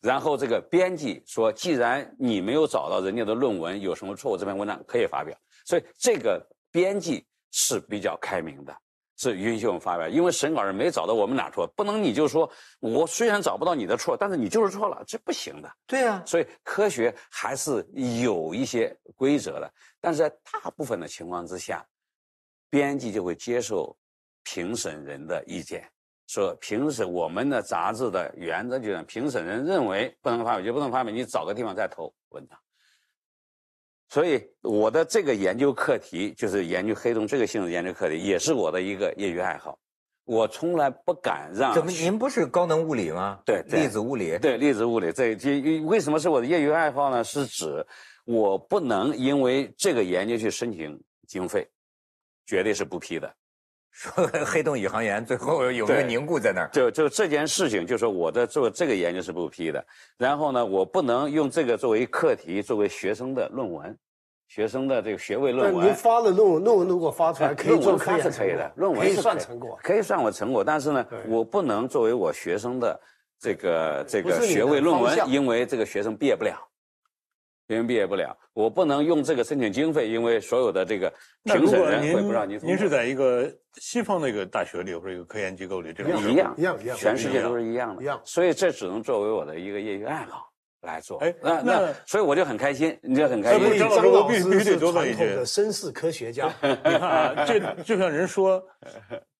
[0.00, 5.36] 然后这个编辑说，既然你没有找到人家的论文有什么错误，这篇文章可以发表。
[5.66, 8.74] 所以这个编辑是比较开明的。
[9.18, 15.70] 是允许我们发表，因为审稿人没找到我们哪错，不能你就说我虽然找不到你的错，但是你就是错了，这不行的。
[15.86, 17.84] 对呀，所以科学还是
[18.22, 21.84] 有一些规则的，但是在大部分的情况之下，
[22.70, 23.96] 编辑就会接受
[24.44, 25.90] 评审人的意见。
[26.28, 32.58] 说评审我们的杂志的原则就是，评审人认为不能发表就不能发表，你找个地方再投文章。
[34.08, 39.78] 所以我的这个研究课题就是研究黑洞这个性质研究课题，也是我的一个业余爱好。
[40.24, 41.72] 我从来不敢让。
[41.74, 41.90] 怎么？
[41.90, 43.40] 您不是高能物理吗？
[43.46, 44.38] 对，粒子物理。
[44.38, 45.10] 对，粒子物理。
[45.12, 47.24] 这这为什么是我的业余爱好呢？
[47.24, 47.86] 是指
[48.24, 51.66] 我不能因为这个研究去申请经费，
[52.46, 53.34] 绝对是不批的。
[53.98, 56.70] 说 黑洞宇航员最后有没有凝固在那儿？
[56.72, 59.84] 就就这件事情，就说我的做这个研究是不批的。
[60.16, 63.98] 然后呢，我不能用这个作为课题，作为学生的论文，
[64.46, 65.84] 学生的这个学位论文。
[65.84, 70.62] 您发了论文，论文如果发出来，可以做科研是可以的，论文可以算成果，可以算我成果。
[70.62, 73.00] 但是呢，我不能作为我学生的
[73.40, 76.56] 这个这个学位论文，因为这个学生毕业不了。
[77.68, 81.12] 别人毕业不了，我不能用这个申请经费，因为所有的这个
[81.44, 82.58] 评审人会不让您。
[82.62, 88.02] 您是在一个西方的一个大学里或者一个科研机构里，这种一样一样一样，全世界都是一样的。
[88.02, 90.48] 一样，所以这只能作为我的一个业余爱好
[90.80, 91.18] 来做。
[91.18, 93.78] 哎，那那所以我就很开心，你就很开心。
[93.78, 98.64] 张老师必须得多问一句：绅士科学家， 你看啊，这就像人说。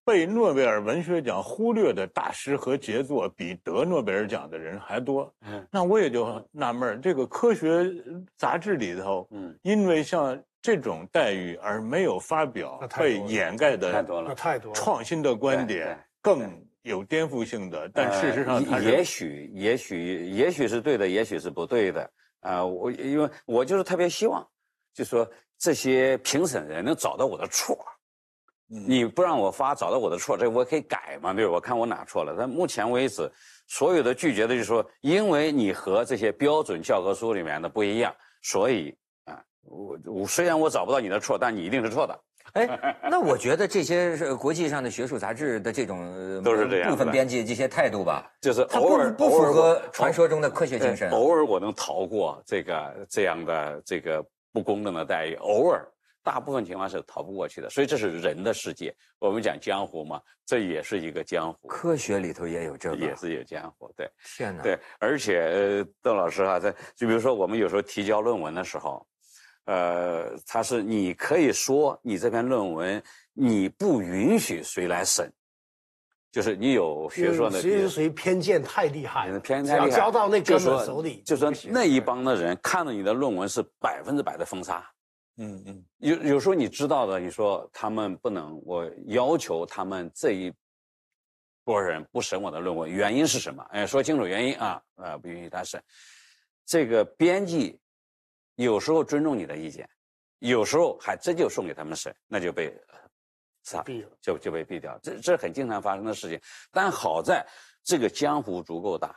[0.08, 5.30] 被诺贝尔文学奖忽略的大师和杰作比得诺贝尔奖的人还多。
[5.42, 7.92] 嗯，那我也就纳闷儿，这个科学
[8.34, 17.86] 杂志里头，嗯，因为像这种待遇而没有发表被掩盖的太多了，太多创新的观点更有颠覆性的。
[17.92, 22.10] 但事实上，也许也许也许是对的，也许是不对的。
[22.40, 24.48] 啊，我因为我就是特别希望，
[24.94, 27.78] 就说这些评审人能找到我的错。
[28.68, 31.33] 你不让我发，找到我的错，这我可以改嘛？
[31.33, 31.52] 对吧？
[31.52, 32.35] 我看我哪错了。
[32.38, 33.31] 但目前为止，
[33.66, 42.20] 所有的拒绝的就是说，因为你和这些标准教科书里面的不一样，所以啊，我我虽然我找不到你的错，但你一定是错的。
[42.52, 51.11] 哎， 那我觉得这些是国际上的学术杂志的这种都是这样部分编辑这些态度吧，就是偶尔不符合传说中的科学精神。
[51.11, 55.87] 偶尔我能逃过这个这样的这个不公正的待遇，偶尔。
[56.22, 58.94] 大部分情况是逃不过去的，所以这是人的世界。
[59.18, 61.68] 我们讲江湖嘛，这也是一个江湖。
[61.68, 63.90] 科学里头也有这个，也是有江湖。
[63.96, 64.62] 对，天哪！
[64.62, 69.07] 对，而且邓老师啊，在就比如说我们有时候提交论文的时候，
[69.64, 73.02] 呃，他是你可以说你这篇论文
[73.33, 75.33] 你不允许谁来审，
[76.31, 84.87] 就是你有学说的，其实属于偏见太厉害，偏见太厉害，交到那哥们手里，就说那一帮的人看到你的论文是百分之百的封杀。
[85.40, 90.53] 嗯嗯，有有时候你知道的，你说他们不能，我要求他们这一
[91.62, 93.62] 波人不审我的论文，原因是什么？
[93.70, 95.81] 哎，说清楚原因啊，啊，不允许他审。
[96.66, 97.81] 这个编辑
[98.57, 99.88] 有时候尊重你的意见，
[100.40, 102.77] 有时候还真就送给他们审，那就被
[103.62, 104.98] 杀毙了，就就被毙掉。
[105.01, 106.40] 这这很经常发生的事情。
[106.72, 107.46] 但好在
[107.85, 109.14] 这个江湖足够大。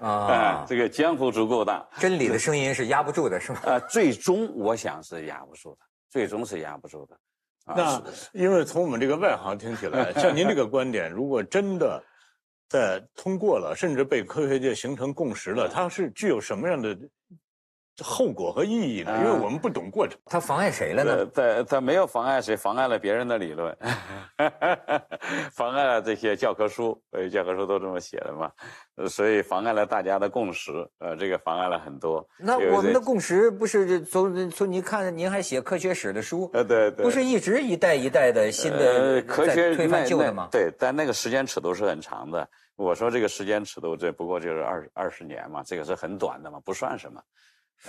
[0.00, 3.60] 啊， 这个江湖足够大，真理的声音是压不住的，是吗？
[3.64, 7.18] 啊，最终我想是压不住的，最终是压不住的。
[7.66, 8.02] 那
[8.32, 12.02] 因为从我们这个外行听起来， 像您这个观点，如果真的
[12.68, 16.96] 在通过了，甚至被科学界形成共识了，它是具有什么样的？
[18.02, 19.16] 后果和意义呢？
[19.18, 21.26] 因为我们不懂过程，他妨碍谁了呢？
[21.32, 23.76] 他他没有妨碍谁，妨碍了别人的理论，
[25.52, 28.50] 妨碍了这些教科书，呃，教科书都这么写的嘛，
[29.08, 32.26] 所以妨碍了大家的共识，呃，这个妨碍了很多。
[32.38, 40.48] 那我们的共识不是从从您看，您还写科学史的书，呃，对对，不是一直一代一代的新的科学推翻旧的吗？
[40.50, 42.48] 对，但那个时间尺度是很长的。
[42.76, 47.22] 我说这个时间尺度，这不过就是二二十年嘛，这个是很短的嘛，不算什么。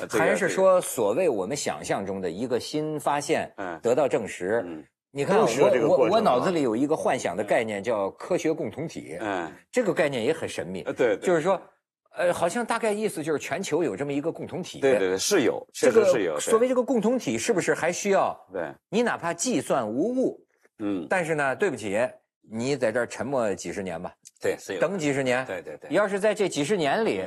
[0.09, 4.65] 还是说，所谓我们想象中的一个新发现，得到证实。
[5.11, 9.17] 你看，我我我脑子里有一个幻想的概念，叫科学共同体。
[9.21, 10.83] 嗯，这个概念也很神秘。
[10.97, 11.61] 对，就是说，
[12.17, 14.81] 呃，好像大概意思就是全球有这么一个共同体。
[14.81, 16.37] 对对对，是有，确实是有。
[16.37, 18.37] 所谓这个共同体，是不是还需要？
[18.51, 20.45] 对，你哪怕计算无误，
[20.79, 21.97] 嗯，但是呢，对不起，
[22.51, 24.13] 你在这儿沉默几十年吧。
[24.41, 24.81] 对，是有。
[24.81, 25.45] 等几十年。
[25.45, 25.89] 对对对。
[25.91, 27.21] 要是在这几十年里。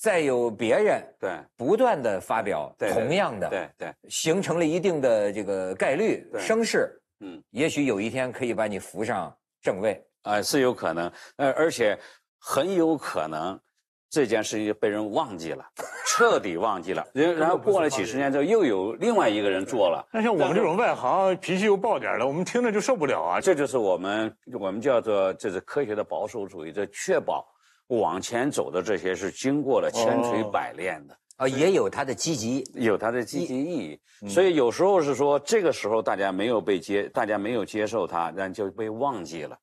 [0.00, 11.98] 再有别人对不断的发表同样的对对形成了一定的这个概率声势，嗯，也许有一天可以把你扶上正位啊，是有可能，呃，而且
[12.38, 13.60] 很有可能
[14.08, 15.62] 这件事情就被人忘记了，
[16.06, 17.06] 彻底忘记了。
[17.12, 20.02] 然 然后过了几十年之后，又有另外一个人做了。
[20.10, 23.38] 那像我们这种外行，脾气又暴点的，我们听着就受不了啊。
[23.38, 27.46] 这就是我们我们叫做这是科学的保守主义，这确保
[27.90, 34.00] 往前走的这些是经过了千锤百炼的啊，也有它的积极，有它的积极意义。
[34.28, 39.56] 所以有时候是说，这个时候大家没有被接，大家没有接受它，然后就被忘记了。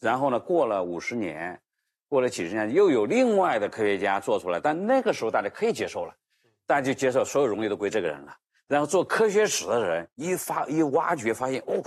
[0.00, 1.60] 然后呢，过了五十年。
[2.08, 6.12] 过了几十年，又有另外的科学家做出来，但那个时候大家可以接受了，
[6.66, 8.34] 大家就接受所有荣誉都归这个人了。
[8.66, 11.80] 然后做科学史的人一发一挖掘，发现哦，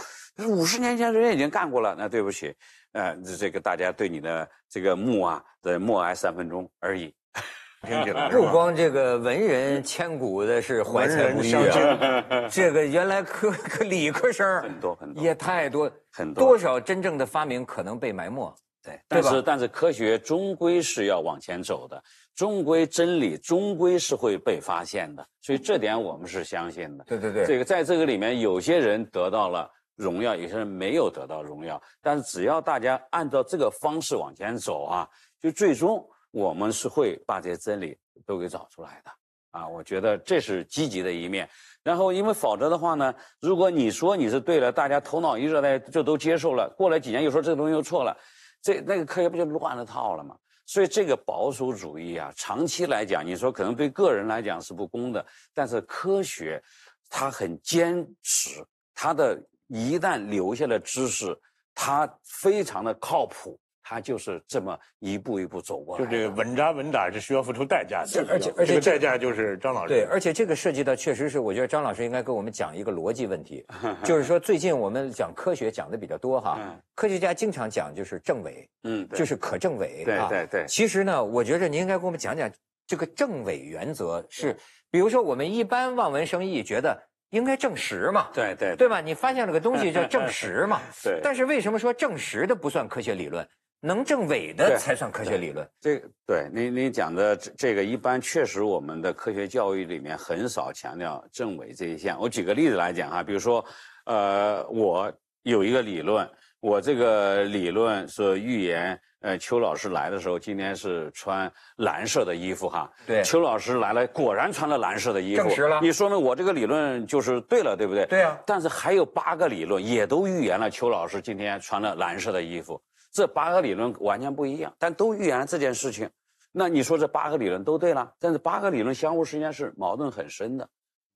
[0.47, 1.93] 五十年前人家已经干过了。
[1.97, 2.55] 那对不起，
[2.93, 7.13] 呃，这个大家对你的这个墓啊的默哀三分钟而已。
[7.85, 18.55] 听起来不光这个文人千古的是怀才不遇啊，这个原来科科理科生很多很多也太多很多，多少真正的发明可能被埋没。
[18.81, 22.01] 对，但是但是科学终归是要往前走的，
[22.35, 27.03] 终归真理终归是会被发现的，所以这点我们是相信的。
[27.05, 35.07] 对对对，这个在这个里面，有些人得到了荣耀，有些人没有得到荣耀，但是只要大家按照这个方式往前走啊，
[35.41, 39.11] 就最终我们是会把这些真理都给找出来的
[39.51, 39.67] 啊。
[39.67, 41.47] 我觉得这是积极的一面。
[41.83, 48.17] 然后因为否则的话呢，如果你说你是对了，大家头脑一热，大家就都接受了，过了几年又说这个东西又错了。
[48.61, 50.35] 这那个科学不就乱了套了吗？
[50.65, 56.63] 所以这个保守主义啊，长期来讲，你说可能对个人来讲是不公的，但是科学，
[57.09, 59.37] 它很坚持，它的
[59.73, 61.35] 一旦留下了知识，
[61.73, 63.59] 它非常的靠谱。
[63.85, 69.89] 他就是这么一步一步走过来，就这个稳扎稳打是需要付出代价的，而且而且代价就是张老师。
[69.89, 73.61] 对，而且这个涉及到确实是，我觉得张老师应该给我们讲一个逻辑问题，
[74.01, 76.57] 就是说最近我们讲科学讲的比较多哈，
[76.95, 80.65] 科学家经常讲就是证伪，嗯，就是可证伪，对对对。
[80.65, 82.49] 其实呢，我觉着您应该给我们讲讲
[82.87, 84.55] 这个证伪原则是，
[84.89, 86.97] 比如说我们一般望文生义觉得
[87.33, 89.01] 应该证实嘛，对对对吧？
[89.01, 91.19] 你发现了个东西叫证 实嘛，对。
[91.21, 93.45] 但是为什么说证实的不算科学理论？
[93.81, 95.67] 能证伪的才算科学理论。
[95.81, 102.17] 这对您您讲的这这个一般确实我们的科学教育里面很少强调证伪这一项。
[102.17, 103.65] 我举个例子来讲哈，比如说，
[104.05, 106.25] 呃，我有一个理论，
[106.63, 112.89] 我这个理论是预言，呃，邱老师来的时候今天是穿蓝色的衣服哈。
[113.05, 113.21] 对。
[113.21, 115.43] 邱老师来了，果然穿了蓝色的衣服。
[115.43, 115.81] 证实了。
[115.81, 118.05] 你说明我这个理论就是对了，对不对？
[118.05, 118.39] 对啊。
[118.45, 122.81] 但是还有八个理论也都预言了邱老师今天穿了蓝色的衣服。
[123.11, 126.09] 这八个理论完全不一样，但都预言了这件事情。
[126.53, 130.65] 那你说这八个理论都对了，但是八个理论相互之间是矛盾很深的，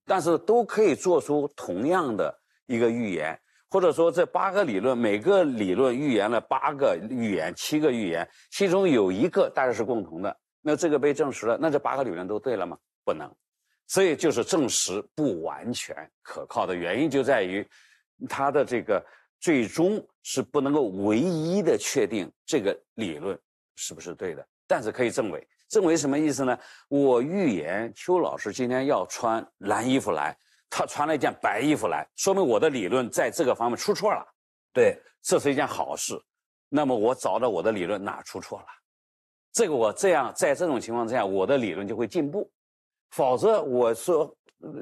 [0.06, 12.78] 但是都可以做出同样的一个预言，或者说这八个理论每个理论预言了八个预言、七个预言，其中有一个大家是共同的，那这个被证实了，那这八个理论都对了吗？
[13.04, 13.30] 不能，
[13.88, 17.68] 所以就是证实不完全可靠的原因就在于
[18.28, 19.04] 它的这个。
[19.40, 23.38] 最终是不能够唯一的确定这个理论
[23.76, 25.48] 是不是对的，但是可以证伪。
[25.70, 26.58] 证伪什么意思呢？
[26.90, 30.36] 我预言邱老师今天要穿蓝衣服来，
[30.70, 34.26] 他穿了一件白衣服来，说明我的理论在这个方面出错了。
[34.74, 36.20] 对，这是一件好事。
[36.70, 38.66] 那么我找到我的理论哪出错了？
[39.52, 42.50] 这个我这样在这种情况之下，我的理论就会进步。
[43.12, 44.34] 否则我说。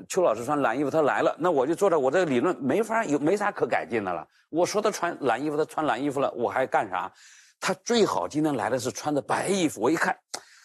[0.08, 4.26] 邱老师穿蓝衣服，他来了，那我就坐着我这个理论没法有没啥可改进的了。
[4.50, 7.12] 我说他穿蓝衣服，他穿蓝衣服了，我还干啥？
[7.60, 9.82] 他最好今天来的是穿的白衣服。
[9.82, 10.18] 我一看，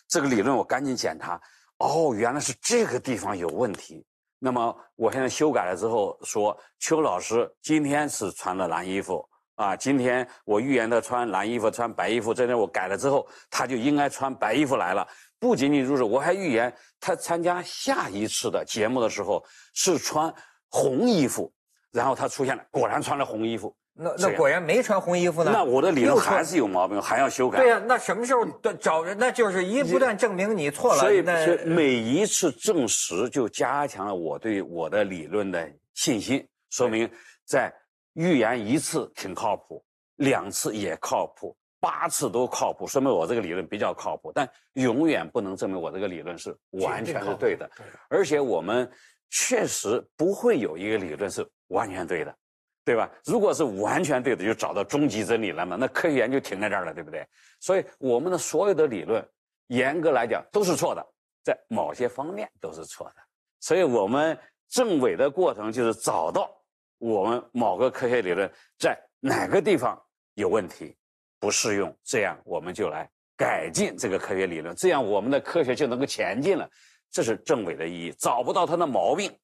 [0.07, 1.41] 这个理论我赶紧检查，
[1.79, 4.07] 哦，原来是这个地方有问题。
[4.43, 9.23] 那么我现在修改了之后说，邱老师今天是穿了蓝衣服
[9.55, 15.07] 啊，今天我预言他穿蓝衣服、穿白衣服，这天我改了之后，他就应该穿白衣服来了。
[15.39, 20.35] 不仅仅如此，我还预言他参加下一次的节目的时候是穿
[20.71, 21.53] 红衣服，
[21.93, 23.77] 然后他出现了，果然穿了红衣服。
[23.95, 25.51] 那那果然没穿红衣服呢？
[25.53, 27.59] 那我的理论还是有毛病，还要修改。
[27.59, 28.45] 对呀，那什么时候
[28.81, 29.17] 找人？
[29.19, 31.01] 那就是一不断证明你错了。
[31.01, 31.23] 所以
[31.67, 37.11] 每一次证实就加强了我对我的理论的信心，说明
[37.45, 37.73] 在
[38.15, 39.85] 预言一次挺靠谱，
[40.17, 41.57] 两次也靠谱。
[41.83, 47.71] 八次都靠谱，说明我这个理论比较靠谱，但永远不能证明我这个理论是完全是对的。
[48.11, 48.87] 而且我们
[49.31, 52.37] 确实不会有一个理论是完全对的，
[52.85, 53.11] 对吧？
[53.25, 55.77] 如果是完全对的，就找到终极真理了嘛？
[55.77, 57.27] 那科学研究停在这儿了，对不对？
[57.61, 59.25] 所以我们的所有的理论，
[59.69, 61.07] 严格来讲都是错的，
[61.45, 63.17] 在某些方面都是错的。
[63.61, 64.37] 所以我们
[64.69, 66.51] 证伪的过程就是找到
[66.99, 70.01] 我们某个科学理论在哪个地方
[70.35, 70.97] 有问题。
[71.39, 76.69] 不适用，这样我们就来改进这个科学理论，这样我们的科学就能够前进了。
[77.11, 78.13] 这是政委的意义。
[78.19, 79.35] 找不到他的毛病，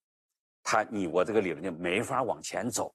[0.62, 2.95] 他你我这个理论就没法往前走，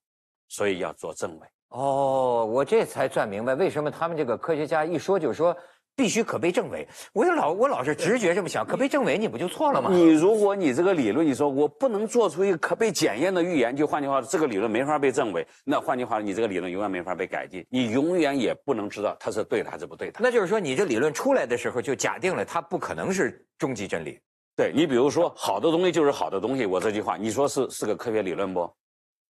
[0.52, 1.48] 所以要做政委。
[1.70, 5.56] 哦，我这才算明白为什么他们这个科学家一说就说。
[5.94, 6.88] 必须可被证伪。
[7.14, 9.90] 我就老我老是直觉这么想，可被证伪你不就错了吗？
[9.92, 15.46] 你如果你这个理论，你说我不能做出一个可被检验的预言，就换句话，这个理论没法被证伪。
[15.66, 20.22] 那换句话，你这个理论永远没法被改进，你永远也不能知道它是对的还是不对的。
[20.24, 24.18] 那就是说，你这理论出来的时候就假定了它不可能是终极真理。
[24.56, 28.62] 对你比如说，好的东西就是好的东西，我这句话，你说是是个科学理论不？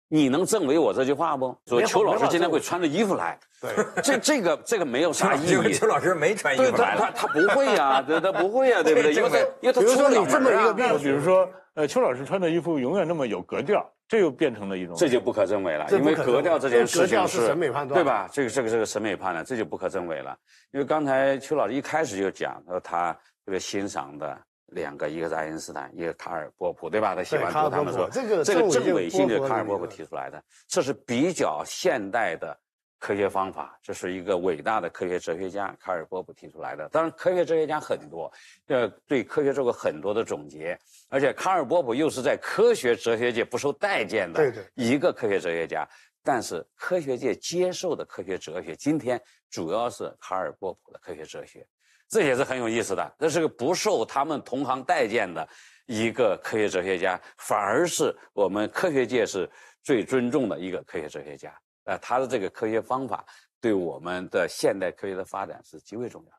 [0.08, 1.56] 你能证伪我这句话不？
[1.66, 3.70] 说邱老师今天会穿着衣服来， 对，
[4.02, 5.72] 这这个这个没有啥意义。
[5.74, 9.12] 邱老师没穿衣服来，他他不会呀，他他不会呀，对不对？
[9.12, 9.30] 因为
[9.60, 15.86] 因为他出了这么一个病，比如说，呃，邱老师穿的衣服永远那么有格调，这又变成了一种，这就不可证伪了。
[15.90, 18.28] 因为格调这件事情是审美判断，对吧？
[18.32, 20.36] 这个这个这个审美判断，这就不可证伪了。
[20.72, 23.12] 因为刚才邱老师一开始就讲，说他
[23.44, 24.38] 特别欣赏的。
[24.68, 27.14] 两个，一个是爱因斯坦，一个卡尔波普，对吧？
[27.14, 32.58] 他喜欢读他们说，这个这个正伪性就是卡尔波普提出来的，这是比较现代的
[32.98, 36.88] 科学方法，这是一个伟大的科学哲学家卡尔波普提出来的。
[36.88, 38.32] 当然，科学哲学家很多，
[38.66, 45.88] 呃，对科学做过很多的总结，而且卡尔波普又是在科学哲学界不受待见的一个科学哲学家。
[46.24, 51.64] 但是科学界接受的科学哲学，今天主要是卡尔波普的科学哲学。
[52.08, 55.46] 这也是很有意思的，这是个不受他们同行待见的
[55.86, 59.48] 一个科学哲学家，反而是我们科学界是
[59.82, 61.52] 最尊重的一个科学哲学家。
[61.84, 63.24] 呃，他的这个科学方法
[63.60, 66.36] 对我们的现代科学的发展是极为重要的。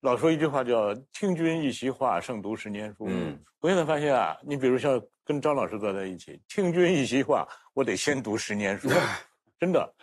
[0.00, 3.06] 老说一句话叫“听君一席话，胜读十年书”。
[3.08, 8.88] 嗯，我现在发现啊，你比如像跟张老师坐在一起，听君一席话，我得先读十年书，
[9.60, 9.94] 真的。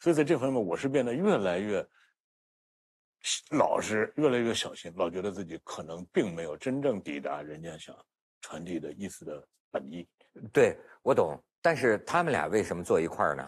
[0.00, 1.86] 所以在这方面，我是变得越来越。
[3.50, 7.94] 老是越来越小心，老觉得自己可能并没有真正抵达人家想
[8.40, 10.06] 传递的意思的本意。
[10.52, 13.46] 对我懂，但是他们俩为什么坐一块儿呢？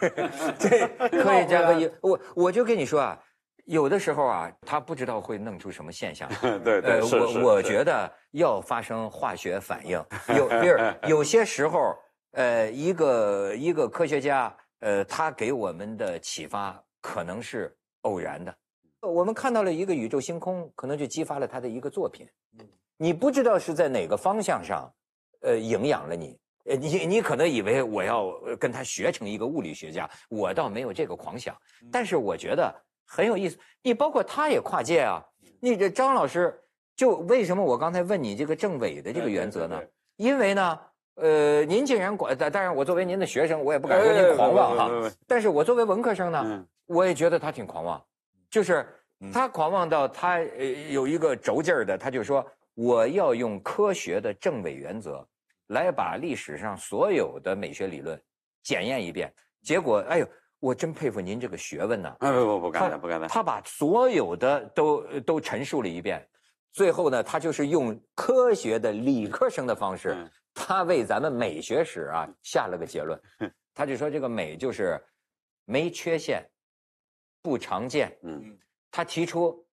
[0.58, 3.18] 这科学家和我，我就跟你说啊，
[3.64, 6.28] 有的时候啊，他不知道会弄出什么现象。
[6.62, 10.02] 对对，我我觉得要发生化学反应，
[10.36, 10.76] 有比如
[11.08, 11.96] 有些时候，
[12.32, 18.54] 呃，一个一个科学家，呃，他给我们的启发可能是偶然的。
[19.00, 22.28] 我们看到了一个宇宙星空，可能就激发了他的一个作品。
[22.58, 24.92] 嗯，你不知道是在哪个方向上，
[25.40, 26.38] 呃，营养了你。
[26.64, 31.56] 呃，你你可能以为我要跟他学成一个物理学家，我倒没有这个狂想。
[31.90, 32.74] 但是我觉得
[33.06, 33.58] 很有意思。
[33.82, 35.24] 你包括他也跨界啊。
[35.60, 36.58] 你这张老师，
[36.94, 39.80] 就为什么我刚才问你这个政委的这个原则呢？
[40.16, 40.78] 因为呢，
[41.14, 45.10] 呃，您竟然管，当然我作为您的学生，我也不敢说您狂妄哈。
[45.26, 48.02] 但是我作为文科生呢，我也觉得他挺狂妄。
[48.50, 48.86] 就是
[49.32, 52.44] 他狂妄到他呃有一个轴劲儿的，他就说
[52.74, 55.26] 我要用科学的政伪原则
[55.68, 58.20] 来把历史上所有的美学理论
[58.62, 59.32] 检验一遍。
[59.62, 60.28] 结果，哎呦，
[60.58, 62.16] 我真佩服您这个学问呐！
[62.18, 63.28] 不不不，敢当不敢当。
[63.28, 66.26] 他把所有的都都陈述了一遍，
[66.72, 70.16] 最后呢，他就是用科学的理科生的方式，
[70.54, 73.20] 他为咱们美学史啊下了个结论。
[73.74, 74.98] 他就说这个美就是
[75.66, 76.44] 没缺陷。
[77.42, 78.56] 不常见，嗯，
[78.90, 79.64] 他提出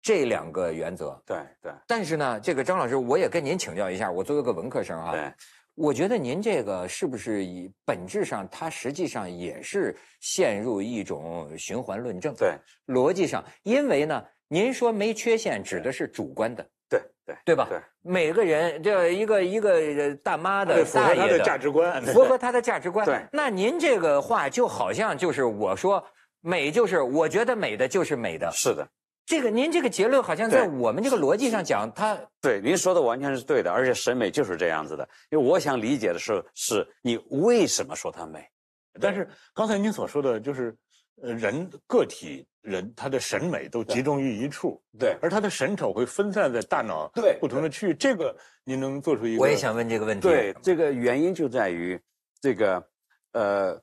[0.00, 1.72] 这两个原则，对对。
[1.86, 5.30] 但是呢，这个张老师，我也跟您请教一下，我作为个文科生啊，对，
[5.74, 12.54] 我觉得您这个是不是以本质上，它实际上也是陷入一种循环论证，对，
[12.86, 17.66] 逻辑上，因为呢，您说没缺陷，指的是主观的，对对对吧？
[17.68, 23.20] 对，每个人这一个一个大妈的大爷的价值观，符合他的价值观，对。
[23.30, 26.02] 那您这个话就好像就是我说。
[26.40, 28.50] 美就是，我觉得美的就是美的。
[28.52, 28.88] 是的，
[29.26, 35.08] 这个您这个结论好像在我们这个逻辑上讲，它对您说的完全是对的，而且审美就是这样子的。
[35.30, 38.44] 因为我想理解的是，是你为什么说它美？
[39.00, 40.74] 但是刚才您所说的就是，
[41.22, 47.94] 呃，人个体人他的审美都集中于一处，对，而他的审丑会分散在大脑对不同的区域。
[47.94, 49.42] 这个您能做出一个？
[49.42, 50.26] 我也想问这个问题。
[50.26, 52.00] 对，这个原因就在于
[52.40, 52.82] 这个
[53.32, 53.80] 呃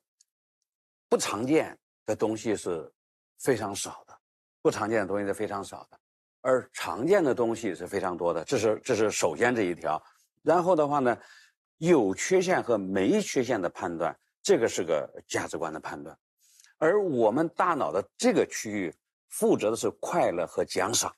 [1.08, 1.78] 不常见。
[2.08, 2.91] 的东西是
[3.38, 4.18] 非常少的，
[4.62, 5.99] 不常见的东西是非常少的，
[6.41, 8.43] 而常见的东西是非常多的。
[8.45, 10.01] 这是这是首先这一条。
[10.41, 11.16] 然后的话呢，
[11.78, 16.18] 有缺陷和没缺陷的判断，这个是个价值观的判断。
[16.78, 18.95] 而我们大脑的这个区域
[19.28, 21.14] 负责的是快乐和奖赏，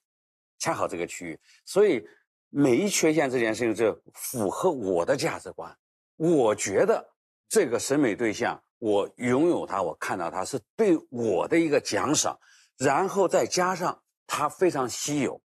[0.58, 2.04] 恰好这个区域，所以
[2.50, 5.78] 没缺陷这件事情就符合我的价值观。
[6.16, 7.08] 我觉得
[7.48, 8.60] 这个审美对象。
[8.80, 12.40] 我拥有它，我看到它是对我的一个奖赏，
[12.78, 15.40] 然后再加上它非常稀有，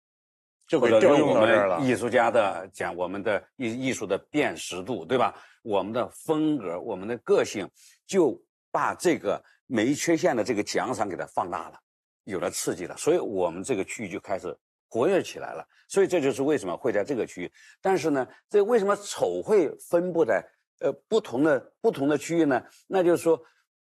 [0.67, 1.79] 就用到这儿了。
[1.81, 5.35] 艺术家的讲，我们的艺艺术的辨识度，对吧？
[5.63, 7.69] 我们的风格，我们的个性，
[8.05, 8.39] 就
[8.71, 11.79] 把这个没缺陷的这个奖赏给它放大了，
[12.23, 14.55] 有了刺激了，所以我们这个区域就开始
[14.87, 15.67] 活跃起来了。
[15.87, 17.51] 所以这就是为什么会在这个区域。
[17.81, 20.43] 但是呢，这为什么丑会分布在
[20.79, 22.63] 呃不同的不同的区域呢？
[22.87, 23.39] 那就是说，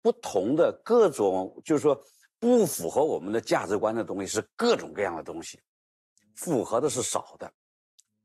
[0.03, 2.01] 不同的各种，就是说
[2.39, 5.61] 不符合我们的价值观的东西是各种各样的东西，
[6.37, 7.53] 符合的是少的，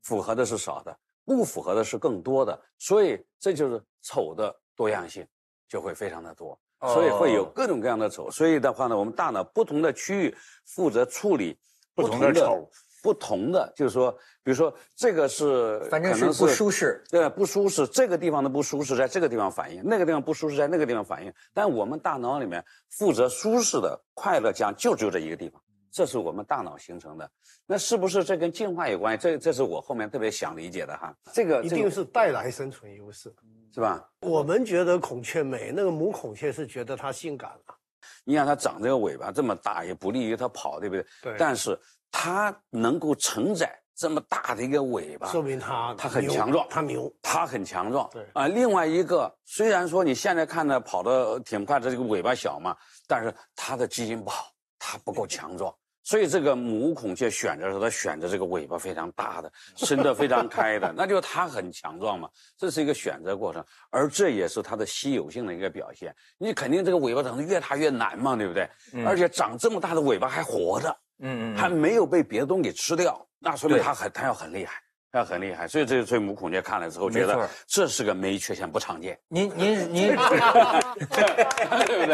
[0.02, 0.96] 符合的是少的。
[1.26, 5.26] 不符合的是更多的，所以这就是丑的多样性
[5.66, 8.30] 就会非常的多，所以会有各种各样的丑。
[8.30, 10.36] 所以的话呢，我们大脑不同的区域
[10.66, 11.58] 负责处理
[11.94, 12.70] 不同的丑，
[13.04, 14.10] 不同的就是说，
[14.42, 17.86] 比如说这个是反正是不舒适，对，不舒适。
[17.86, 21.30] 这个地方的不舒适在这个地方反应，那个地方不舒适在那个地方反应。
[21.52, 25.60] 但我们大脑里面负责舒适的快乐将就只有这一个地方。
[25.92, 27.30] 这是我们大脑形成的，
[27.66, 29.22] 那是不是这跟进化有关系？
[29.22, 31.14] 这这是我后面特别想理解的哈。
[31.30, 33.30] 这个一定是带来生存优势，
[33.74, 34.02] 是吧？
[34.22, 37.76] 我们觉得孔雀美，那个母孔雀是觉得它性感了。
[38.24, 41.06] 你看它长这个尾巴这么大，也不利于它跑，对不对？
[41.22, 41.36] 对。
[41.38, 41.78] 但是
[42.16, 48.08] 它能够承载这么大的一个尾巴，说明它它很强壮，它牛，它很强壮。
[48.12, 52.76] 对啊，另外一个虽然说你现在看着跑得挺快的，这个尾巴小嘛，
[53.08, 55.74] 但是它的基因不好，它不够强壮。
[56.06, 62.28] 所以这个母孔雀选择时候，它选择这个尾巴非常大的、伸得非常开的， 那就它很强壮嘛。
[62.56, 66.14] 这是一个选择过程，而这也是它的稀有性的一个表现。
[66.38, 68.68] 你肯定这个尾巴长得越大越难嘛，对不对？
[69.04, 74.80] 而且长这么大的尾巴还活着，嗯嗯，还没有被别的东西给吃掉，那说明它很它要很厉害。
[75.12, 79.16] 要很厉害，所以这对母孔雀看了之后，觉得这是个没缺陷，不常见。
[79.28, 80.08] 您您您，
[81.14, 82.12] 对不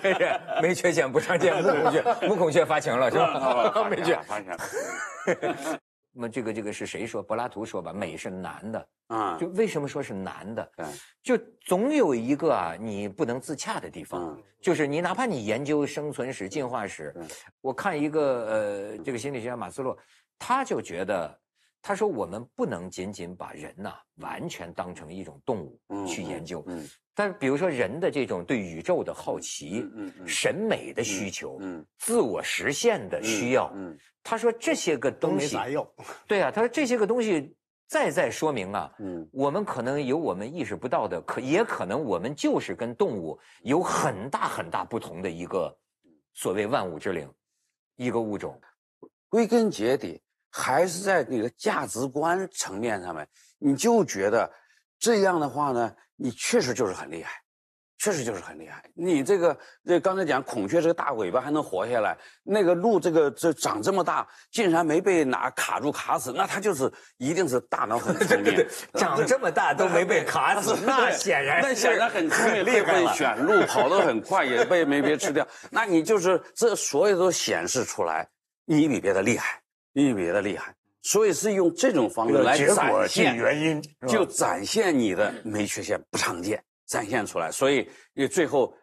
[0.00, 0.40] 对？
[0.60, 1.54] 没缺陷，不常见。
[1.62, 3.86] 母孔雀，母孔雀发情了是吧？
[3.88, 4.50] 没缺发情。
[6.12, 7.22] 那么这个这个是谁说？
[7.22, 9.38] 柏拉图说吧，美是难的啊。
[9.38, 10.72] 就为什么说是难的？
[11.22, 14.40] 就总有一个啊，你不能自洽的地方。
[14.60, 17.14] 就是你哪怕你研究生存史、进化史，
[17.60, 19.96] 我看一个呃，这个心理学家马斯洛，
[20.38, 21.38] 他就觉得。
[21.84, 26.62] 他说：“我们不能仅仅把人呐完全当成一种动物去研究。
[26.68, 35.86] 嗯，但是比如说人的这种对宇宙的好奇、嗯审美的需求、嗯自我实现的需要，嗯，他说这些个东西没啥用。
[36.26, 37.56] 对啊，他说这些个东西
[37.86, 45.76] 再再说明啊，嗯，我们可能有我们意识不到的，可也可能我们就是跟动物有很大很大不同的一个
[46.34, 47.32] 所谓万物之灵，
[47.96, 48.60] 一个物种。
[49.28, 50.22] 归根结底。”
[50.54, 53.26] 还是在你的价值观层面上面，
[53.58, 54.52] 你就觉得
[54.98, 57.41] 这样的话呢，你确实就是很厉害，
[58.02, 58.82] 确实就是很厉害。
[58.94, 68.66] 你这个这刚才讲孔雀这个大尾巴还能活下来，那个鹿这个这长这么大，竟然没被哪卡住卡死，那它就是一定是大脑很聪明。
[68.98, 75.46] 长这么大都没被卡死，那显然那显然很聪明，厉害选鹿跑得很快，也被没被吃掉。
[75.70, 78.28] 那你就是这所有都显示出来，
[78.64, 79.60] 你比别的厉害。
[79.94, 87.50] 你比别的厉害，所以是用这种方式来展现原因，就展现你的没缺陷不常见，展现出来。
[87.50, 88.74] 所以你最后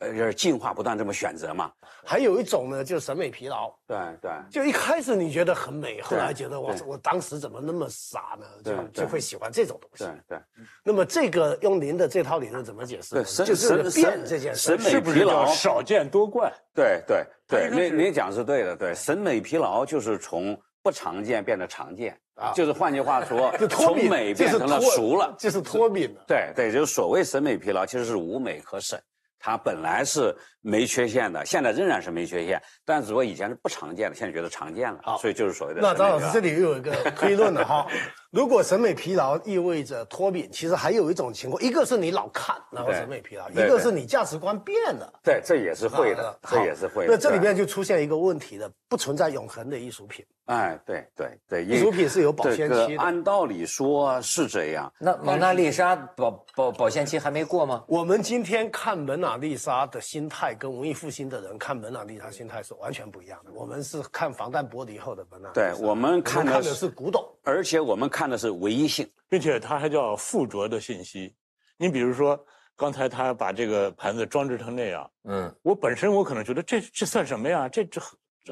[0.00, 1.70] 呃呃进化不断这么选择嘛。
[2.02, 3.70] 还有一种呢，就是审美疲劳。
[3.86, 8.46] 对对，就一开始你觉得很美，后来觉得我我当时怎么那么傻呢？
[8.64, 10.04] 就就会喜欢这种东西。
[10.04, 10.38] 对对。
[10.82, 13.22] 那么这个用您的这套理论怎么解释？
[13.44, 16.50] 就是变这件事，审美疲劳少见多怪。
[16.74, 17.26] 对对。
[17.46, 26.24] 对，您您讲是对的，对，审美疲劳就是从不常见变得常见啊，就是换句话说， 从美变成了熟了，这是脱敏了。
[26.26, 29.00] 对对，就是所谓审美疲劳，其实是无美可审。
[29.42, 35.80] 它本来是没缺陷的，现在仍然是没缺陷，但只不过以前是不常见的，现在觉得常见了，所以就是所谓的。
[35.80, 37.86] 那张老师这里又有一个推论了哈，
[38.30, 45.12] 如果审美疲劳意味着脱敏，其实还有一种情况，一个是你老看然后审美疲劳，一个是你价值观变了。
[45.22, 47.12] 对，这也是会的，这也是会的。
[47.12, 50.24] 那这里面就出现一个问题了，不存在永恒的艺术品。
[50.46, 53.02] 哎，对对对，艺术品是有保鲜期的。
[53.02, 54.92] 按道理说是这样。
[54.98, 57.84] 那蒙娜丽莎保保保鲜期还没过吗？
[57.86, 63.50] 我们今天看蒙娜丽莎的心态，跟文艺复兴的人看蒙娜丽莎心态是完全不一样的。
[63.54, 65.50] 我们是看防弹玻璃后的蒙娜。
[65.50, 71.34] 对，我们看的是古董，而且我们看的是唯一性，并且它还叫附着的信息。
[71.76, 72.38] 你比如说，
[72.76, 77.68] 刚才他把这个盘子装置成那样，嗯，我本身我可能觉得这这算什么呀？
[77.68, 78.00] 这这。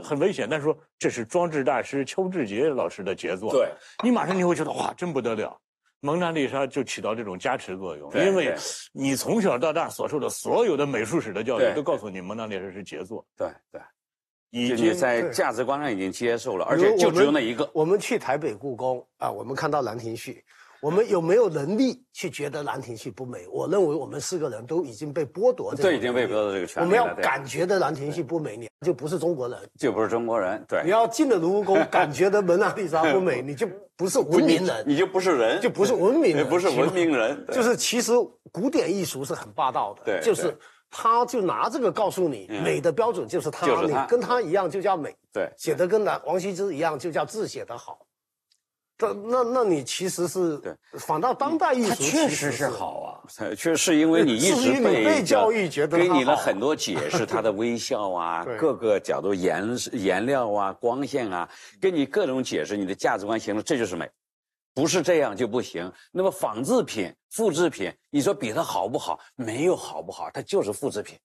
[0.02, 3.50] 很危险，但是说这是装置大师邱志杰老师的杰作。
[3.50, 3.72] 对，
[4.04, 5.58] 你马上你会觉得哇，真不得了。
[6.00, 8.54] 蒙娜丽莎就起到这种加持作用，因为
[8.92, 13.26] 你从小到大所受的所有的美术史的教育都告诉你蒙娜丽莎是杰作。
[13.34, 13.80] 对对。
[14.50, 17.68] 已经在价值观上已经接受了，而且就只有那一个。
[17.72, 20.32] 我们去台北故宫啊，我们看到《兰亭序》。
[20.80, 23.44] 我们有没有能力去觉得《兰亭序》不美？
[23.50, 30.64] 我认为我们四个人都已经被剥夺这，已经被剥夺这个权利我们要感觉的《兰亭序》不美，你就不是中国人，就不是中国人。
[30.68, 37.44] 对，你要进了卢浮宫，感觉的蒙娜丽莎不美， 你就不是文明人，你就不是人，就不是文明人，不是文明人。
[37.48, 38.12] 就是其实
[38.52, 40.56] 古典艺术是很霸道的，对，就是
[40.90, 47.98] 他就拿这个告诉你，美的标准就是他，你跟他一样就叫美，对，写的跟王王羲之一样就叫字写得好。
[49.00, 53.22] 那那那你其实是对，反倒当代艺术确实是好啊，
[53.56, 61.48] 确实因为你 一直被教育，觉得给你了很多解释，他的微笑啊， 各个角度颜颜料啊，光线啊，
[61.80, 64.10] 给你各种解释，你的价值观形成，这就是美，
[64.78, 65.92] 不是这样就不行。
[66.12, 69.18] 那么仿制品、复制品，你说比它好不好？
[69.34, 71.18] 没有好不好，它就是复制品，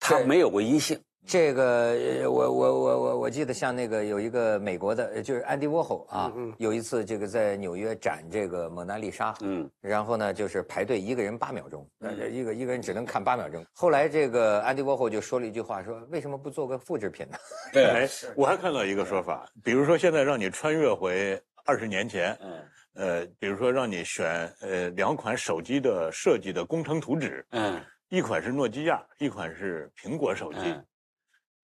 [0.00, 0.98] 它没有唯一性。
[1.26, 11.86] 这个我我我我我记得像那个有一个美国的，就是安迪沃霍啊，有一次这个在纽约展这个蒙娜丽莎，嗯，然后呢就是排队一个人八秒钟，
[12.30, 13.62] 一个一个人只能看八秒钟。
[13.74, 17.36] 后来这个安迪沃霍就说了一句话，说为什么不做个复制品呢？
[17.72, 30.60] 对， 我还看到一个说法，比如说现在让你穿越回二十年前，嗯，呃，比如说让你选呃两款手机的设计的工程图纸，嗯，一款是诺基亚，一款是苹果手机。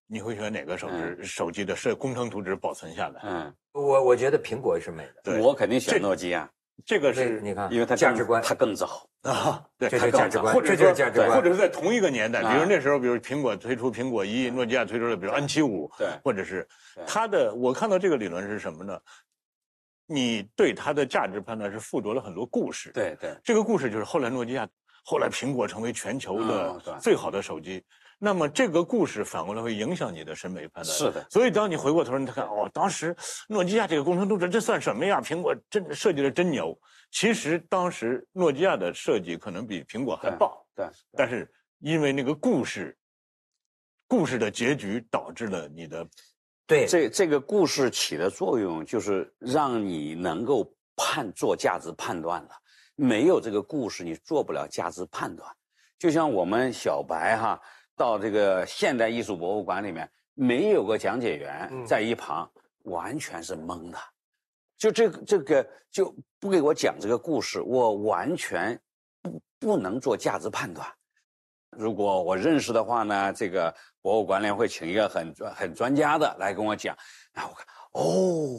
[0.07, 1.23] 你会选哪个手机？
[1.23, 3.23] 手机的设工程图纸保存下来？
[3.25, 5.41] 嗯，我我觉得苹果是美的。
[5.41, 6.51] 我肯定选诺基亚。
[6.85, 9.65] 这个是你看，因为它价值观它更早啊。
[9.79, 16.67] 对，这是价值观，或者是价值观，或者是在同一个年代，比如那时候，比如苹果推出苹果一，诺基亚推出了比如 N 七五，对，或者是
[17.07, 18.99] 它的，我看到这个理论是什么呢？
[20.13, 22.91] 你对它的价值判断是附着了很多故事。
[22.93, 24.69] 对对，这个故事就是后来诺基亚，
[25.05, 27.83] 后来苹果成为全球的最好的手机。
[28.25, 30.85] 那么这个故事反过来会影响你的审美判断。
[30.85, 33.17] 是的，所以当你回过头你看，哦，当时
[33.49, 35.21] 诺基亚这个工程图纸这算什么呀？
[35.21, 36.79] 苹果真设计的真牛。
[37.11, 40.49] 其实当时诺基亚的设计可能比苹果还棒。
[40.77, 40.87] 对。
[41.17, 41.51] 但是
[41.81, 42.97] 因为那个故事，
[44.07, 46.07] 故事的结局导致了你的，
[46.67, 52.51] 对这这个故事起的作用就是让你能够判做价值判断了。
[52.95, 55.49] 没有这个故事，你做不了价值判断。
[55.99, 57.61] 就像我们小白哈。
[57.95, 62.51] 到这个现代艺术博物馆里面，没有个讲解员在一旁，
[62.85, 63.99] 完全是懵的。
[64.79, 68.77] 就这个这个就不给我讲这个故事，我完全
[69.21, 70.89] 不不能做价值判断。
[71.77, 76.97] 如果我认识的话呢，这个博物馆里会请一个很专很专家的来跟我讲。
[77.35, 78.59] 那我看哦，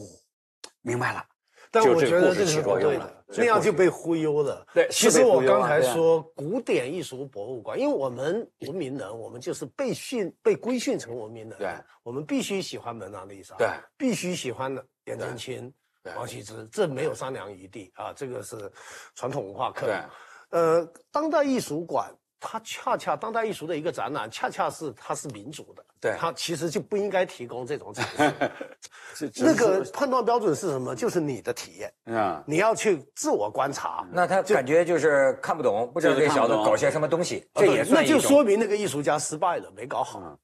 [0.82, 1.24] 明白了。
[1.72, 4.64] 但我觉得这是不对的，那样就被忽悠了。
[4.76, 11.58] 对，其实我刚才说古典艺术博物馆，因为我们文明人，我们就是被训、被规训成文明人。
[11.58, 15.74] 对，我们必须喜欢蒙娜丽莎，对，必须喜欢的颜真卿、
[16.16, 18.14] 王羲之，这没有商量余地啊！
[18.16, 18.72] 这个是
[19.16, 19.88] 传统文化课。
[19.88, 20.04] 对，
[20.52, 22.12] 呃，当代艺术馆。
[22.46, 29.32] 它恰恰当代艺术的一个展览，恰恰是它是民主的，对，它其实就不应该提供这种展示。
[29.42, 30.94] 那个判断标准是什么？
[30.94, 34.06] 就是你的体验啊，你要去自我观察。
[34.12, 40.38] 那他感觉就是看不懂，不知道这小子搞些什么东西，这也那就说明那个艺术家失败了，没搞好，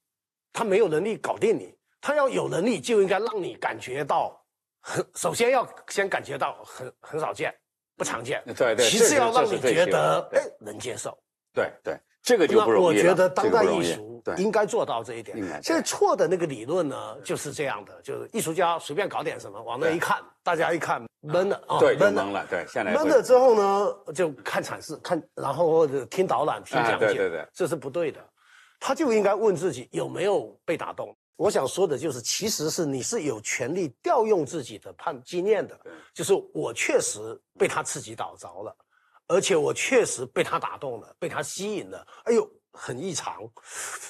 [0.54, 1.76] 他没有能力搞定你。
[2.00, 4.42] 他要有能力，就应该让你感觉到
[4.80, 7.54] 很，首先要先感觉到很很少见，
[7.94, 8.42] 不常见。
[8.56, 11.14] 对对，其次要让你觉得哎能接受。
[11.52, 15.36] 对对，这个就不容易我觉得当代艺术应该做到这一点。
[15.62, 28.20] 现在错的那个理论呢，就是这样的，就是艺术家随便搞点什么，往那一看，大家一看闷了啊，闷了，对，闷了之后呢，就看阐释，看然后或者听导览、听讲解，对对对，这是不对的。
[28.78, 31.14] 他就应该问自己有没有被打动。
[31.36, 35.78] 我想说的就是，其实是你是有权利调用自己的判经验的，
[36.14, 37.18] 就是我确实
[37.58, 38.76] 被他刺激到着了。
[39.30, 42.04] 而且我确实被他打动了，被他吸引了。
[42.24, 43.48] 哎呦，很异常，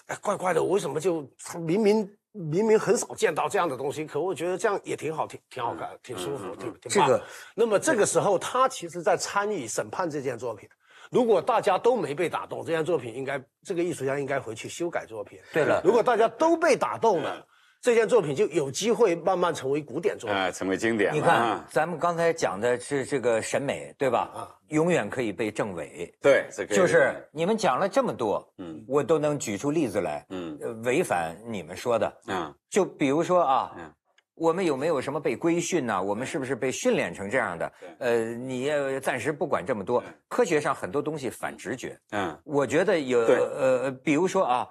[0.06, 0.62] 哎，怪怪的。
[0.62, 4.06] 我为什么就明明明明很少见到这样的东西？
[4.06, 7.20] 可我觉得这样也挺好，挺挺好看，挺舒服，挺挺棒。
[7.54, 10.66] 那么这个时候，他其实在参与审判这件作品。
[11.10, 15.38] 如果大家都没被打动，这件作品应该这个艺术家应该回去修改作品。
[15.52, 17.46] 对了，如果大家都被打动了。
[17.81, 21.14] 这件作品就有机会慢慢成为古典作品，哎，成为经典。
[21.14, 24.31] 你看，咱们刚才讲的是这个审美，对吧？
[24.35, 26.12] 啊，永远可以被证伪。
[26.20, 33.91] 对，就是你们讲了这么多，嗯，我都能举出例子来，嗯，违反你们说的，嗯，就比如说啊，嗯，
[34.35, 36.03] 我们有没有什么被规训呢？
[36.03, 37.72] 我们是不是被训练成这样的？
[37.99, 38.70] 呃，你
[39.01, 44.68] 暂时不管这么多，科学上很多东西反直觉，嗯，我觉得有，呃，比如说啊。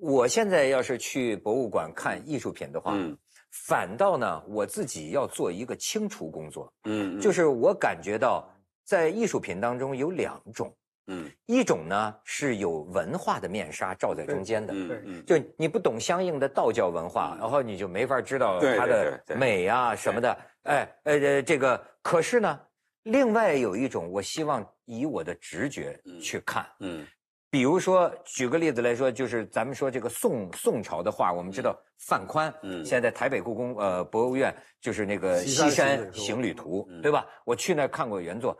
[0.00, 3.16] 我现在要是去博物馆看艺术品的话，嗯，
[3.50, 8.48] 反倒呢，我自己要做一个清除工作，嗯，就是我感觉到
[8.84, 10.74] 在艺术品当中有两种。
[11.12, 22.60] 嗯，一种呢是有文化的面纱罩在中间的，嗯嗯，就你不懂相应的道教文化，然后你就没法知道它的美啊什么的，哎呃这个可是呢，
[23.02, 27.04] 另外有一种，我希望以我的直觉去看，嗯，
[27.50, 31.76] 比如说举个例子来说，就是咱们说这个宋宋朝的画，我们知道
[32.06, 37.26] 范宽，嗯，现在台北故宫呃博物院就是那个《西山行旅图》，对吧？
[37.44, 38.56] 我去那儿看过原作，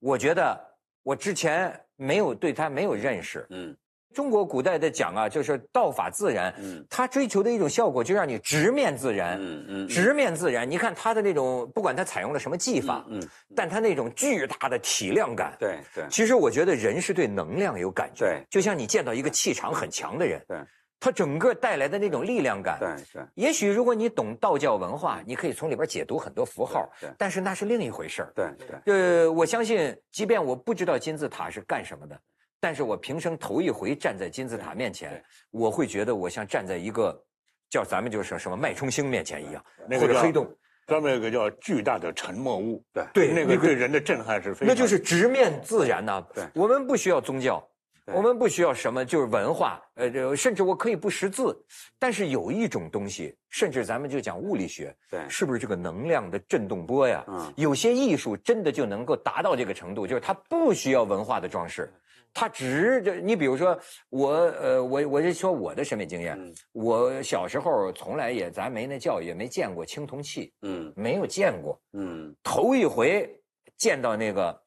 [0.00, 0.72] 我觉得。
[1.04, 3.76] 我之前没有对他没有认识，嗯，
[4.12, 10.70] 中国古代的讲啊，就是道法自然，嗯，他追求的一种效果，就让你直面自然，嗯嗯，直面自然。
[10.70, 13.20] 你看他的那种，不管他采用了什么技法，嗯，
[13.56, 16.04] 但他那种巨大的体量感，对对。
[16.10, 20.58] 其实我觉得人是对能量有感觉，对，就像你见到一个气场很强的人，对。
[21.04, 23.22] 他整个带来的那种力量感，对对。
[23.34, 27.10] 也许如果你懂道教文化，你可以从里边解读很多符号，对。
[27.18, 28.46] 但是那是另一回事儿，对
[28.84, 29.24] 对。
[29.24, 32.16] 呃，我相信，即便我不知道金字塔是干什么的，
[32.62, 37.20] 但是我平生头一回站在金字塔面前，我会觉得我像站在一个
[37.68, 39.64] 叫咱们就是什么脉冲星面前一样，
[40.00, 40.48] 或者黑洞，
[40.86, 44.68] 专门有个叫巨大的沉默物，对对，那个对人的震撼是非常。
[44.68, 47.60] 那就是直面自然呐，对，我们不需要宗教。
[48.06, 51.56] 我们不需要什么，就是文化，呃，甚至我可以不识字，
[52.00, 57.24] 但是有一种东西，甚至咱们就讲物理学，对，是不是这个能量的振动波呀？
[57.28, 61.88] 嗯，有些艺术真的就能够达到这个程度，就是它不需要文化的装饰，
[62.32, 63.78] 它只就你比如说
[64.08, 66.38] 我，呃，我我就说我的审美经验，
[66.72, 73.28] 我小时候从来也咱没那教育，也没见过青铜器，嗯，没有见过，嗯，头一回
[73.76, 74.62] 见到那个。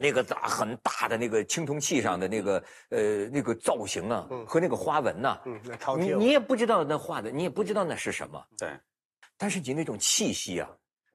[0.00, 5.60] 那个大很大的那个青铜器上的那个呃那个造型啊和那个花纹呐，嗯
[5.98, 8.40] 你你也不知道那画的，你也不知道那是什么。
[8.56, 8.70] 对，
[9.36, 10.70] 但是你那种气息啊，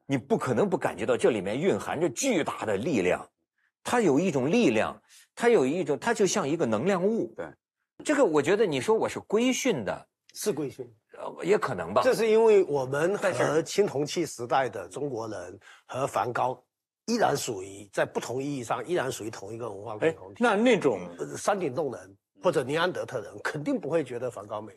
[0.06, 3.26] 你不可能不感觉到这里面蕴含着巨大的力量，
[3.86, 5.02] 它有一种力量，
[5.36, 7.34] 它有一种，它就像一个能量物。
[7.36, 7.46] 对，
[8.04, 10.86] 这个我觉得你说我是规训的，是规训，
[11.18, 12.02] 呃也可能吧。
[12.04, 16.64] 这是因为我们和青铜器时代的中国人和梵高。
[17.08, 20.42] 依然属于在不同意义上依然属于同一个文化共同体。
[20.42, 21.02] 那那种
[21.36, 24.72] 山顶洞人或者尼安德特人肯定不会觉得梵高美。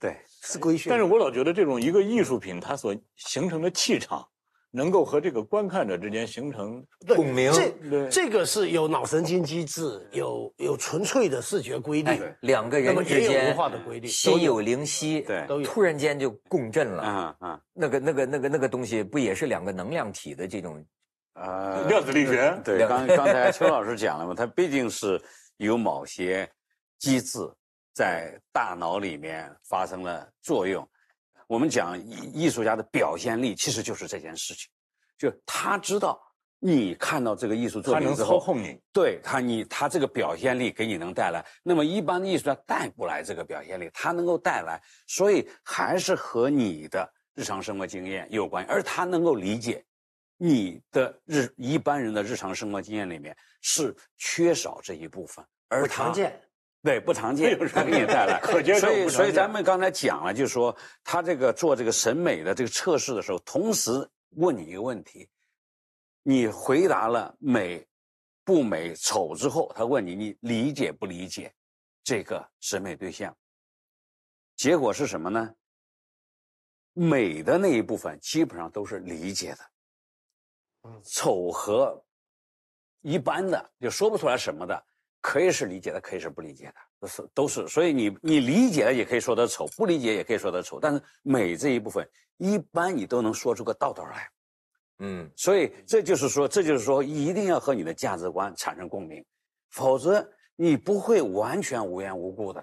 [0.00, 0.90] 对，是规训。
[0.90, 4.28] 但是我老觉得这种一个艺术品它所形成的气场，
[4.70, 7.52] 能够和这个观看者之间形成共鸣。
[7.52, 12.10] 这这个是有脑神经机制，有有纯粹的视觉规律。
[12.40, 17.02] 两个人之间文化的规律，心有灵犀，对，突然间就共振了。
[17.02, 20.84] 啊啊，那个那个那个那个东西不也是两个能量体的这种？
[21.34, 25.18] 呃，量子力学对，刚刚才邱老师讲了嘛，它毕竟是
[25.56, 26.46] 有某些
[26.98, 27.38] 机制
[27.94, 30.86] 在大脑里面发生了作用。
[31.50, 34.70] 我们讲艺艺术家的表现力，其实就是这件事情，
[35.18, 36.22] 就他知道
[36.60, 41.44] 你看到这个艺术作品之后，操控你，对他你他这个表现力给你能带来。
[41.64, 49.84] 那么一般的艺术家带不来这个表现力，他能够带来，所以还是和你的日常生活经验有关，而他能够理解。
[50.36, 56.40] 你的日一般人的日常生活经验里面是缺少这一部分，而常见，
[56.82, 58.40] 对不常见，他给你带来。
[58.80, 60.74] 所以，所以咱们刚才讲了，就是说
[61.04, 63.90] 他这个做这个审美的这个测试的时候，同时
[64.36, 65.28] 问你一个问题，
[66.22, 67.86] 你回答了美、
[68.44, 71.52] 不美、丑之后，他问你你理解不理解
[72.02, 73.36] 这个审美对象？
[74.56, 75.54] 结果是什么呢？
[76.92, 79.58] 美的那一部分基本上都是理解的。
[81.04, 82.02] 丑和
[83.02, 84.86] 一般的就说不出来什么的，
[85.20, 87.68] 可以是理解的，可以是不理解的，都是都是。
[87.68, 90.80] 所以你你理解了也可以说它丑，不理解也可以说它丑。
[90.80, 92.08] 但是美这一部分，
[92.38, 94.28] 一般你都能说出个道道来。
[94.98, 99.24] 嗯，所以这就是说，这就是说，一定要和你的价值观产生共鸣，
[99.70, 102.62] 否则你不会完全无缘无故的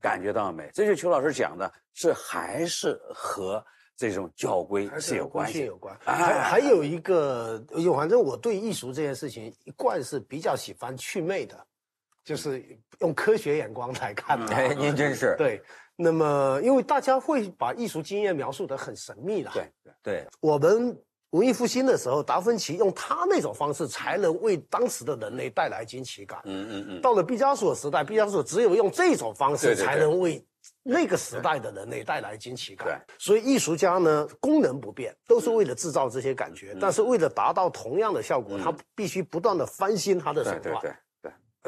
[0.00, 0.70] 感觉到美。
[0.72, 3.64] 这就邱老师讲的，是还是和。
[3.98, 5.98] 这种教规是有关系，有关。
[6.04, 7.58] 还还有一个，
[7.96, 11.66] 反正我对艺术这件事情一贯是比较喜欢祛魅的，
[12.26, 12.62] 就是
[12.98, 14.38] 用科学眼光来看。
[14.52, 15.62] 哎，您真是对。
[15.96, 19.50] 那么，因为大家会把艺术经验描述得很神秘的。
[19.54, 19.72] 对
[20.02, 20.26] 对。
[20.40, 20.94] 我们
[21.30, 26.40] 文艺复兴的时候，达芬奇用他那种方式才能为当时的人类带来惊奇感。
[26.44, 27.00] 嗯嗯嗯。
[27.00, 30.44] 到了毕加索时代，毕加索只有用这种方式才能为。
[30.82, 40.94] 那个时代的人类带来惊奇感，所以艺术家呢功能不变，都是为了制造这些感觉，但是为了达到同样的效果，他必须不断的翻新他的手段，对对对，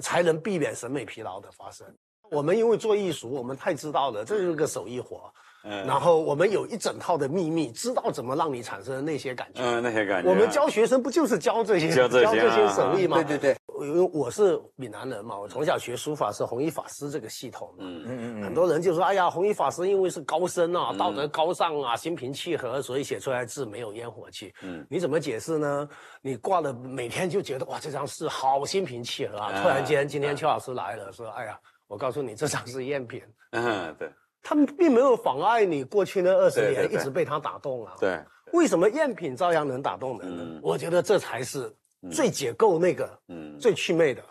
[0.01, 1.87] 才能避免审美疲劳的发生。
[2.31, 5.33] 我们因为做艺术，我们太知道了，这就是个手艺活。
[5.63, 9.63] 然后我们有一整套的秘密，知道怎么让你产生那些感觉。
[9.63, 10.29] 嗯，那些感觉。
[10.29, 13.23] 我们教学生不就是教这些教这些手艺吗？
[13.23, 13.57] 对对对。
[13.81, 17.73] 因为我是闽南人嘛，我从小学书法是弘一法师这个系统。
[17.79, 18.43] 嗯嗯嗯。
[18.43, 24.85] 很多人就说：“哎呀，弘一法师因为是高僧啊，道德高尚啊，心平气和，所以写出来字没有烟火气。”嗯。
[24.91, 25.89] 你怎么解释呢？
[26.21, 29.63] 你挂了每天就觉得哇，这张是好心平气和啊！
[29.63, 31.57] 突然间今天邱老师来了，说：“哎呀，
[31.87, 34.11] 我告诉你，这张是赝品。”嗯，对。
[34.43, 37.95] 他们并没有妨碍你过去那二十年一直被他打动啊。
[37.99, 38.19] 对，
[38.53, 40.61] 为什么赝品照样能打动人呢？
[40.63, 41.75] 我觉得这才是
[42.13, 44.23] 最解构那个，嗯，最祛魅的。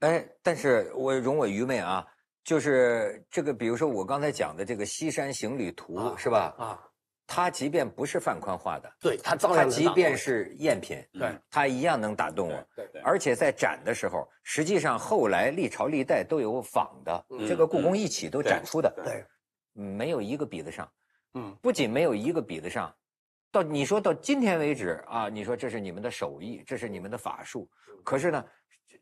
[0.00, 2.06] 哎，但是我容我愚昧啊，
[2.44, 6.54] 就是这个，比如说我刚才讲的这个《西山行旅图》，是吧？
[6.58, 6.78] 啊，
[7.26, 12.64] 它即便不是范宽画的，对，它照样它即便是赝品，对，它一样能打动我。
[12.76, 13.00] 对对。
[13.02, 18.92] 而且在展的时候，实际上后来历朝历代都有仿的，这个故宫一起都展出的。
[19.04, 19.24] 对。
[19.76, 20.90] 没有一个比得上，
[21.34, 22.92] 嗯，不仅没有一个比得上，
[23.52, 27.68] 到你说到今天为止啊，你说这是你们的手艺，这是你们的法术，
[28.02, 28.44] 可是呢，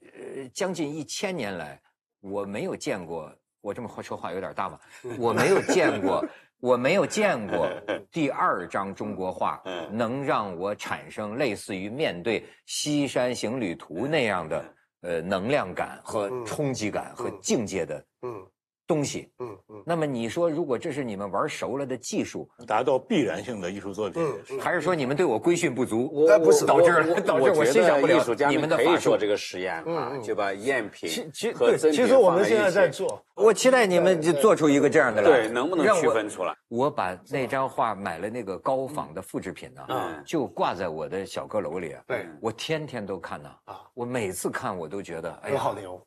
[0.03, 1.81] 呃，将近一千年来，
[2.20, 4.79] 我没有见过，我这么说话有点大嘛，
[5.18, 6.25] 我没有见过，
[6.61, 7.68] 我没有见过
[8.11, 18.47] 第二张中国画能让我产生类似于面对《西山行旅图》那样的呃能量感和冲击感和境界的，嗯。
[18.87, 24.22] 东西，嗯嗯，那么你说，如果这是你们玩熟了的技术，达到必然性的艺术作品，
[24.61, 26.11] 还是说你们对我规训不足？
[26.12, 31.11] 我不是导致导致我欣赏不了你们的可以做这个实验啊，就把赝品
[31.55, 36.55] 和真品其实我们现在在做，我期待你们就做出一个这样的来，对，能不能区分出来？
[36.68, 45.99] 我把那张画买了那个高仿的复制品呢，就挂在我的小阁楼里，对，我天天都看呢，啊，我每次看我都觉得，哎呀，好牛，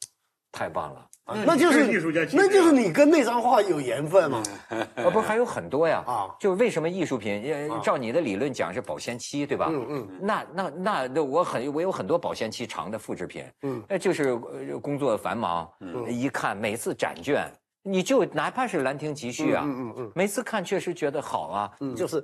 [0.51, 1.07] 太棒了。
[1.45, 4.41] 那就是艺术家，那就是你跟那张画有缘分嘛？
[4.95, 6.01] 啊， 不还有很多呀？
[6.07, 7.43] 啊，就为什么艺术品？
[7.83, 9.67] 照你的理论讲是保鲜期，对吧？
[9.69, 10.07] 嗯嗯。
[10.21, 13.43] 那那那那我很我有很多保鲜期长的复制品。
[13.63, 13.83] 嗯。
[13.89, 14.35] 那就是
[14.81, 15.69] 工作繁忙，
[16.07, 17.51] 一看每次展卷，
[17.83, 21.71] 你就哪怕是《兰亭集序》啊，嗯嗯嗯，每次看确实觉得好啊。
[21.81, 21.93] 嗯。
[21.93, 22.23] 就是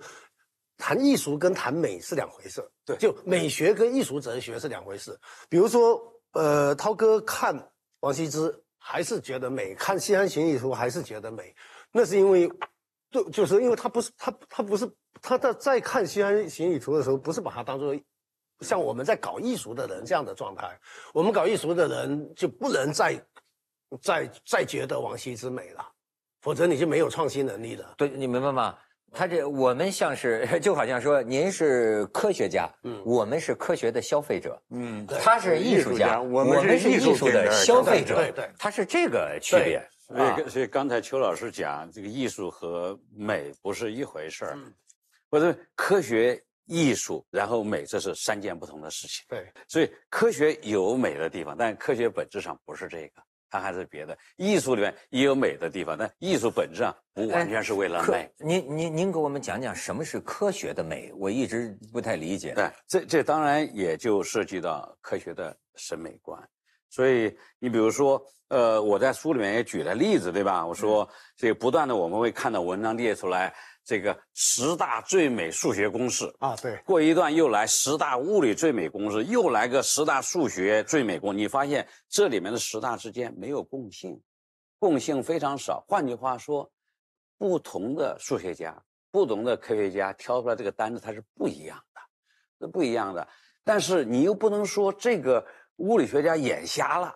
[0.78, 2.64] 谈艺术跟谈美是两回事。
[2.86, 2.96] 对。
[2.96, 5.20] 就美学跟艺术哲学是两回事。
[5.50, 6.02] 比如说，
[6.32, 7.54] 呃，涛哥看
[8.00, 8.63] 王羲之。
[8.86, 11.56] 还是觉得美，看《西安行旅图》还是觉得美，
[11.90, 12.52] 那是因为，
[13.10, 14.86] 对，就是因为他不是他他不是
[15.22, 17.98] 他在在看《西安行旅图》的时候，不是把它当做
[18.60, 20.78] 像我们在搞艺术的人这样的状态，
[21.14, 23.26] 我们搞艺术的人就不能再
[24.02, 25.90] 再再觉得王羲之美了，
[26.42, 27.96] 否则你就没有创新能力了。
[27.98, 28.78] 对，你明白吗？
[29.14, 39.82] 他这我们像是 就好像说，您是科学家，嗯，我们是科学的消费者，嗯，他是艺术家，我们是艺术的消费者，对对，他是这个区别。
[40.06, 44.58] 所以，所以刚才邱老师讲，这个艺术和美不是一回事儿，
[45.32, 49.24] 或者科学、艺术，然后美，这是三件不同的事情。
[49.30, 53.24] 对，所以科学有美的地方，但科学本质上不是这个。
[53.54, 58.28] 它还是别的艺术里面也有美的地方，但艺术本质上不完全是为了美。
[58.40, 61.14] 您您您给我们讲讲什么是科学的美？
[61.20, 62.56] 我一直不太理解。
[62.56, 66.42] 对，这这当然也就涉及到科学的审美观。
[66.90, 70.66] 所以你比如说，呃，我在书里面也举了例子，对吧？
[70.66, 73.54] 我说这个不断的我们会看到文章列出来。
[73.84, 84.22] 这个十大最美数学公式啊，对，过一段又来十大物理最美公式，又来个十大数学最美公，你发现这里面的十大之间没有共性，
[84.80, 85.84] 共性非常少。
[85.88, 86.72] 换句话说，
[87.38, 88.82] 不同的数学家、
[89.12, 92.02] 不同的科学家挑出来这个单子，它是不一样的，
[92.60, 93.28] 是不一样的。
[93.66, 95.46] 但是你又不能说这个
[95.78, 97.14] 物理学家眼瞎了，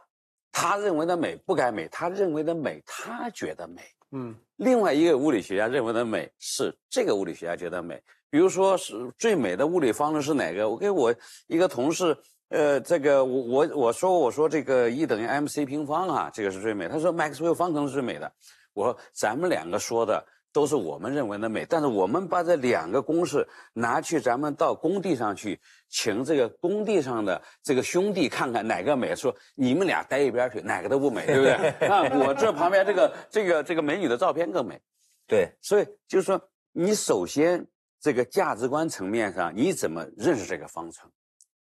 [0.52, 3.82] 他认为的美不该美，他认为的美他觉得美。
[4.12, 8.00] 嗯，另外一个物理学家认为的美是这个物理学家觉得美，
[8.30, 10.70] 比如说是最美的物理方程是哪个？
[10.70, 11.14] 我给我
[11.48, 12.18] 一个同事，
[12.50, 16.88] 呃，这个我我我说我说这个 E 等于 mc 平方啊，这个是最美。
[16.88, 18.32] 他说 Maxwell 方程是最美的。
[18.74, 20.26] 我说咱们两个说的。
[20.58, 31.76] 都是我们认为的美，但是我们把这两个公式拿去，咱们到工地上去，请这个工地上的这个兄弟看看哪个美，说你们俩待一边去，哪个都不美，对不对？
[31.82, 34.82] 那， 我这旁边这个这个这个美女的照片更美，
[35.28, 36.42] 对，所以就是说，
[36.72, 37.64] 你首先
[38.02, 41.08] 这个价值观层面上，你怎么认识这个方程，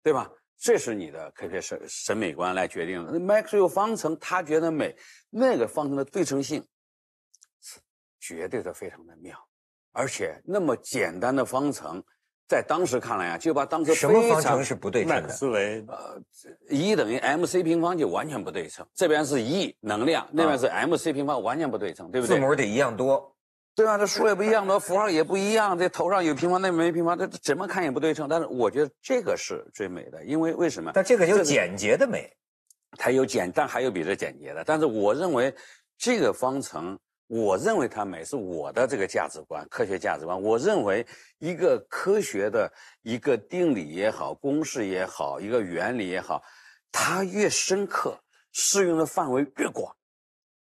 [0.03, 0.29] 对吧？
[0.59, 3.11] 这是你的科学审审美观来决定的。
[3.11, 4.95] 那 Maxwell 方程他觉得美，
[5.31, 6.63] 那个方程的对称性。
[8.25, 9.37] 绝对的非常的妙，
[9.91, 12.01] 而且那么简单的方程，
[12.47, 15.27] 在当时看来啊，就把当时什么方程是不对称的？
[15.27, 16.17] 思维，呃
[16.69, 18.87] 一等于 mc 平方就完全不对称。
[18.95, 22.37] 这边是 E 能量，那边是 mc 平方，完全不对称，对不对？
[22.37, 23.35] 字母得一样多，
[23.75, 23.97] 对啊？
[23.97, 28.29] 这数也不一样多，符号也不一样，这头上有平方，那边没平方，这怎么看也不对称。
[28.29, 30.91] 但是我觉得这个是最美的，因为为什么？
[30.93, 32.31] 但这个有简洁的美，
[32.97, 34.63] 它有简，但还有比这简洁的。
[34.63, 35.53] 但是我认为
[35.97, 36.97] 这个方程。
[37.27, 40.39] 我认为它美是我的这个价值观，科学价值观。
[40.39, 41.05] 我认为
[41.39, 42.71] 一个科学的
[43.01, 46.43] 一个定理也好，公式也好，一个原理也好，
[46.91, 48.19] 它越深刻，
[48.51, 49.95] 适用的范围越广，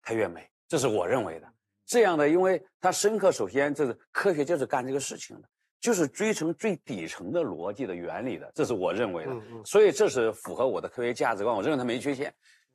[0.02, 0.48] 它越美。
[0.68, 1.52] 这是我认为的。
[1.84, 5.48] 这样的，因为它深刻，首先这是科学就是干这个事情的，
[5.80, 8.50] 就是追成最底层的逻辑的原理的。
[8.54, 9.32] 这是我认为的。
[9.64, 11.54] 所以这是符合我的科学价值观。
[11.54, 12.32] 我认为它没缺陷。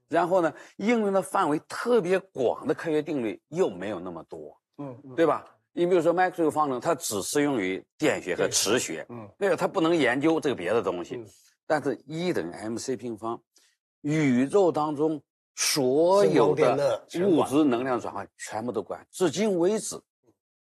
[0.10, 5.45] 然后呢，应用的范围特别广的科学定律又没有那么多，嗯，对吧？
[5.74, 11.24] 你比如说麦克斯韦方程，它只适用于电学和磁学，嗯，那个它不能研究这个别的东西。
[11.68, 13.39] 但是 E 等于 mc 平方，
[14.01, 15.22] 宇宙当中
[15.55, 19.99] 所有的物质能量转换全部都管，至今为止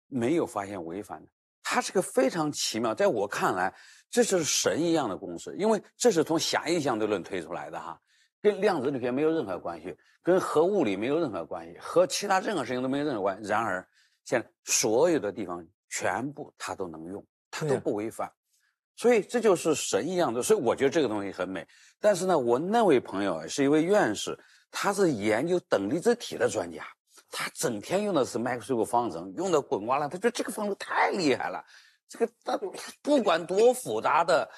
[0.07, 1.31] 没有发现违反的。
[1.63, 3.73] 它是个非常奇妙，在我看来，
[4.09, 7.99] 这是神一样的公式，因为这是从狭义相对论推出来的哈。
[8.41, 13.47] 跟量子力学没有任何关系，跟核物理没有任何关系，和其他任何事情都没有任何关系。
[13.47, 13.87] 然而，
[14.25, 18.31] 现在所有的地方全部它都能用，它都不违反，
[18.95, 20.41] 所以这就是神一样的。
[20.41, 21.67] 所以我觉得这个东西很美。
[21.99, 24.37] 但是呢，我那位朋友是一位院士，
[24.71, 26.83] 他是研究等离子体的专家，
[27.29, 31.63] 他整天用的是麦克斯韦方程，用的滚瓜烂，他觉得这个方程太厉害了。
[32.09, 32.59] 这个他
[33.03, 34.49] 不管多复杂的。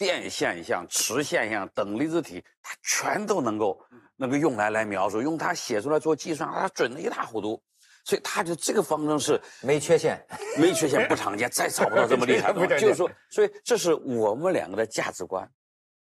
[0.00, 3.78] 电现象、磁现象、等离子体，它全都能够
[4.16, 7.62] 能够用来来描述，用它写出来做计算，它准的一塌糊涂。
[8.02, 10.18] 所以他就这个方程式没缺陷，
[10.58, 12.66] 没缺陷不常见，再找不到这么厉害 的。
[12.78, 15.46] 就是说，所以这是我们两个的价值观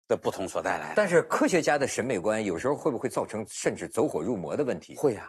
[0.06, 0.92] 的不同所带来的。
[0.94, 4.94] 但是科学家的审美观有时候会不会造成甚至走火入魔的问题？
[4.96, 5.28] 会呀，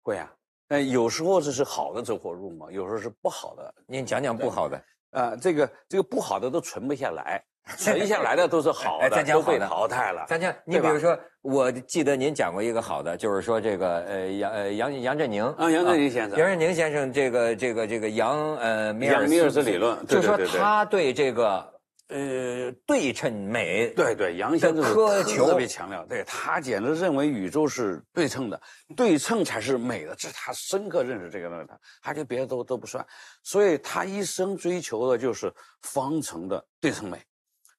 [0.00, 0.32] 会呀。
[0.68, 3.74] 呃，有时候这是好的走火入魔，有时候是不好的。
[3.88, 4.80] 您讲讲不好的。
[5.10, 7.44] 呃，这个这个不好的都存不下来。
[7.76, 10.24] 存下来的都是好的，都被淘汰了。
[10.28, 21.72] 咱讲，你比如说，我记得您讲过一个好的，就是说这个呃杨呃杨杨振宁啊杨振宁先生，杨振宁先生这个这个这个杨呃米尔米尔斯理论，就说他对这个
[22.08, 28.60] 呃对称美，对对杨先生苛求特别强调，对他简直认为宇宙是对称的，
[28.96, 31.66] 对称才是美的，这是他深刻认识这个东西，
[32.00, 33.04] 他就别的都都不算，
[33.42, 35.52] 所以他一生追求的就是
[35.82, 37.18] 方程的对称美。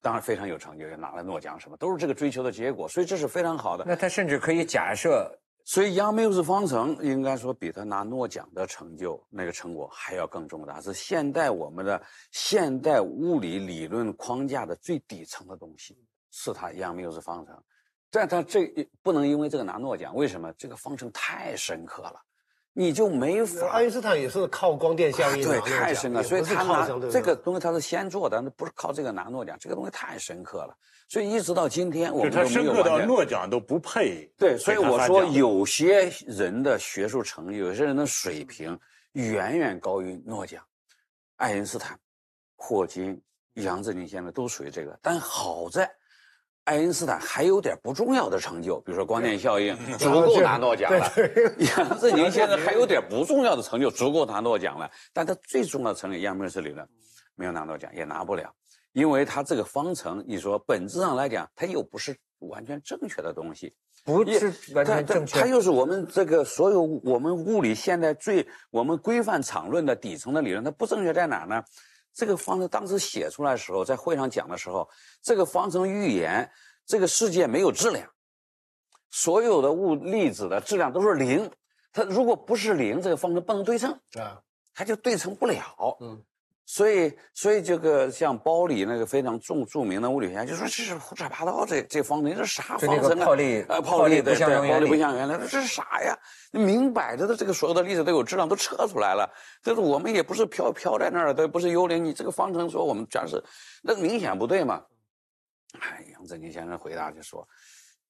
[0.08, 3.84] 当然非常有成就，也拿了诺奖，什么都是这个追求的结果，所以这是非常好的。
[3.86, 5.30] 那他甚至可以假设，
[5.66, 12.02] 所以杨缪斯方程应该说比他拿诺奖的成就那个成果还要更重大，是现代我们的
[12.32, 15.98] 现代物理理论框架的最底层的东西，
[16.32, 17.62] 是他杨缪斯方程。
[18.10, 18.66] 但他这
[19.04, 20.54] 不能因为这个拿诺奖，为什么？
[20.54, 22.22] 这个方程太深刻了。
[22.78, 23.68] 你就没法。
[23.70, 26.22] 爱因斯坦也是靠光电效应对，太深了。
[26.22, 29.58] 所以他拿这个东西，他是先做的，那不是靠这个拿诺奖。
[29.60, 30.78] 这个东西太深刻了，
[31.10, 34.32] 所以一直到今天，我们都没有深刻到诺奖都不配。
[34.38, 38.80] 对，所以我说，有些人的学术成就，有些人的水平，
[39.14, 40.64] 远远高于诺奖。
[41.38, 41.98] 爱因斯坦、
[42.56, 43.20] 霍金、
[43.56, 45.90] 杨振宁先生都属于这个，但好在。
[46.68, 51.10] 爱因斯坦还有点不重要的成就，比如说光电效应，足够拿诺奖了。
[51.60, 54.92] 杨振宁现在还有点不重要的成就，足够拿诺奖了。
[55.14, 56.86] 但他最重要的成就，杨缪斯理论，
[57.36, 58.54] 没有拿诺奖，也拿不了，
[58.92, 65.40] 因为他这个方程，你说本质上来讲，它又不是完全正确的东西，不是完全正确。
[65.40, 71.64] 它又是我们这个所有我们物理现在最我们规范场论的底层的理论，它不正确在哪呢？
[72.18, 74.90] 这个方程当时写出来的时候，在会上讲的时候，
[75.22, 76.52] 这个方程预言
[76.84, 78.10] 这个世界没有质量，
[79.12, 81.50] 所有的物粒子的质量都是零。
[81.94, 84.42] 它如果不是零，这个方程不能对称啊，
[84.74, 85.98] 它就对称不了。
[86.02, 86.26] 嗯。
[86.70, 93.66] 所以，所以这个像包里那个非常著著名的物理学家就说：“这是胡扯八道，这这方程这啥方程啊？
[93.70, 96.14] 呃，泡利不像原理，不像原理，这是啥呀？
[96.52, 99.26] 明摆着的，这个所有的粒子都有质量，都测出来了。
[99.64, 102.04] 就是我们也不是飘飘在那儿的，不是幽灵。
[102.04, 103.42] 你这个方程说我们全是，
[103.82, 104.84] 那明显不对嘛。”
[105.80, 107.48] 哎，杨振宁先生回答就说：“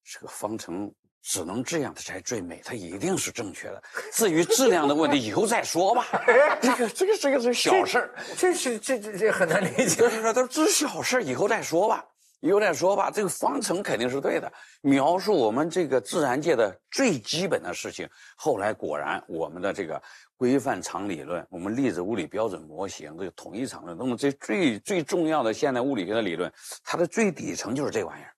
[0.03, 0.91] 这个方程。”
[1.29, 3.83] 只能这样，它才最美，它一定是正确的。
[4.13, 6.07] 至于质量的问题，以后再说吧。
[6.61, 9.95] 这个这个这个是小事儿，这是这这这很难理解。
[9.95, 12.05] 就是说，都是小事儿，以后再说吧。
[12.39, 14.49] 以后再说吧，这个方程肯定是对的，
[14.81, 18.07] 描述我们这个自然界的最基本的事情。
[18.37, 20.01] 后来果然，我们的这个
[20.37, 26.49] 规范场理论，我们粒子物理标准模型，这个统一场论，那么这最最重要的现代物理学的理论，
[26.85, 28.31] 它的最底层就是这玩意儿。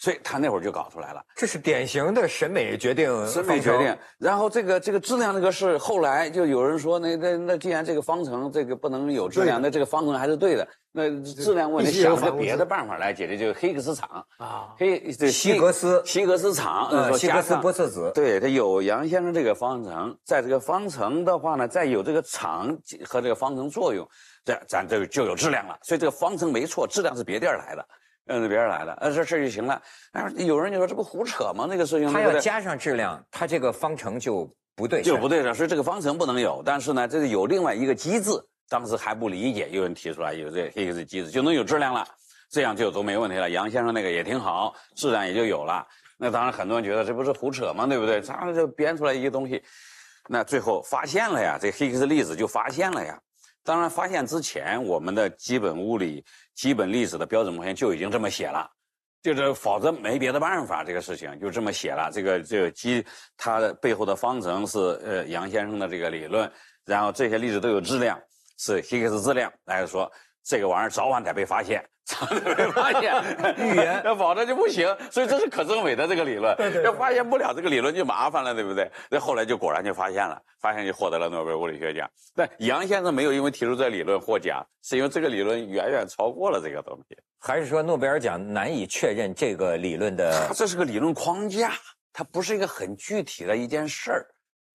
[0.00, 3.94] 所以他那会儿就搞出来了，这是典型的审美决定，审美决定。
[4.16, 10.66] 然后这个这个质量这个事，后来就有人说，那那那既然这个方程这个不能有质量，那这个方程还是对的。
[10.92, 18.10] 那质量问题想个别的办法来解决，就是黑格斯场啊，黑希格斯希格斯场，呃，希格斯玻色子。
[18.14, 22.74] 对，它有杨先生这个方程，在这个方程的话呢，再有这个场
[23.04, 24.08] 和这个方程作用，
[24.46, 25.78] 这咱这个就有质量了。
[25.82, 27.86] 所以这个方程没错，质量是别地儿来的。
[28.30, 29.82] 嗯，别人来的，呃，这事就行了。
[30.12, 31.66] 但是有人就说这不胡扯吗？
[31.68, 35.52] 那个事情，他要加上质量，他这个方程就不对，就不对了。
[35.52, 36.62] 所以这个方程不能有。
[36.64, 38.30] 但是呢，这是有另外一个机制，
[38.68, 39.68] 当时还不理解。
[39.70, 42.06] 有人提出来有这黑格斯机制，就能有质量了，
[42.48, 43.50] 这样就都没问题了。
[43.50, 45.84] 杨先生那个也挺好，质量也就有了。
[46.16, 47.86] 那当然很多人觉得这不是胡扯吗？
[47.86, 48.20] 对不对？
[48.20, 49.62] 他就编出来一个东西，
[50.28, 53.18] 那最后发现了呀，这黑格斯粒子就发现了呀。
[53.62, 56.24] 当然，发现之前，我们的基本物理、
[56.60, 58.70] 基本粒子的标准模型就已经这么写了，
[59.22, 60.84] 就是否则没别的办法。
[60.84, 62.10] 这个事情就这么写了。
[62.12, 63.02] 这个这个基，
[63.38, 66.52] 它的背后的方程是呃杨先生的这个理论，
[66.84, 68.20] 然后这些粒子都有质量，
[68.58, 69.50] 是希格斯质量。
[69.64, 70.12] 来说
[70.44, 71.84] 这个玩意儿早晚得被发现。
[72.02, 73.14] 早得被发现
[73.56, 74.84] 预言，要否则就不行。
[75.12, 76.56] 所以这是可证伪的这个理论。
[76.56, 78.90] 对对，要发现不了这个理论就麻烦了，对不对？
[79.08, 82.10] 那后来就果然就发现了，发现就获得了诺贝尔物理学奖。
[82.34, 87.16] 但杨先生没有因为提出这个理论获奖，是因为这个理论远远超过了这个东西。
[87.38, 90.48] 还是说诺贝尔奖难以确认这个理论的？
[90.48, 91.74] 它这是个理论框架，
[92.12, 94.26] 它不是一个很具体的一件事儿。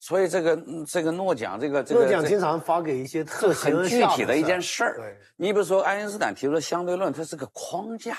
[0.05, 0.55] 所以这个
[0.87, 4.97] 这个诺奖，这个这个诺奖经常发给一些特很具体的一件事儿。
[4.97, 8.15] 对，你比如说爱因斯坦提出的相对论，它是个框架。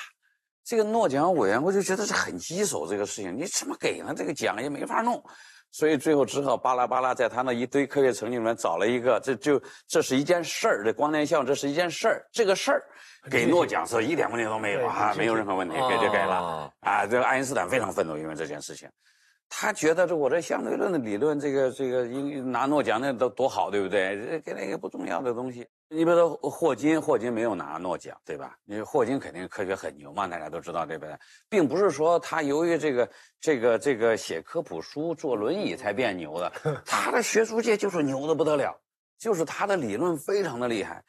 [0.64, 4.12] 这个诺奖委员会就觉得是很棘手这个事情，你怎么给呢？
[4.16, 5.22] 这个奖也没法弄，
[5.70, 12.82] 所以最后只好巴拉巴拉在他那一堆科学成绩里面找了一个，这就这是一件事儿，这光电效应这是一件事儿，这个事儿
[13.30, 17.06] 给诺奖是一点问题都没有啊，没有任何问题，给就给了啊。
[17.06, 18.88] 这个爱因斯坦非常愤怒，因为这件事情。
[19.48, 24.40] 他觉得这我这相对论的理论，这个这个应拿诺奖那都多好，对不对？
[24.40, 25.66] 给那个不重要的东西。
[25.88, 28.56] 你比如说霍金，霍金没有拿诺奖，对吧？
[28.64, 31.16] 你霍金肯定科学很牛嘛，大家都知道，对不对？
[31.48, 33.08] 并不是说他由于这个
[33.40, 36.52] 这个这个写科普书、坐轮椅才变牛的，
[36.84, 38.76] 他的学术界就是牛的不得了，
[39.16, 41.04] 就是他的理论非常的厉害，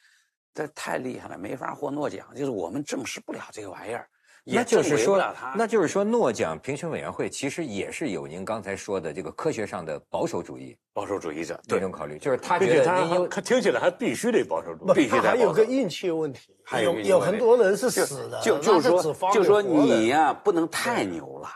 [0.53, 4.07] 这太厉害了，没法获诺奖，就是我们证实不了这个玩意儿。
[4.49, 5.21] 那就是说，
[5.55, 15.21] 那就是说，诺奖评审委员会其实也是有您刚才说的这个科学上的保守主义、保守主义者这种考虑，就是他觉得他他听起来还必须得保守主义，必须得。
[15.21, 21.49] 还有个运气问题，还有有很多人是死的，就就是说，就说你呀不能太牛了，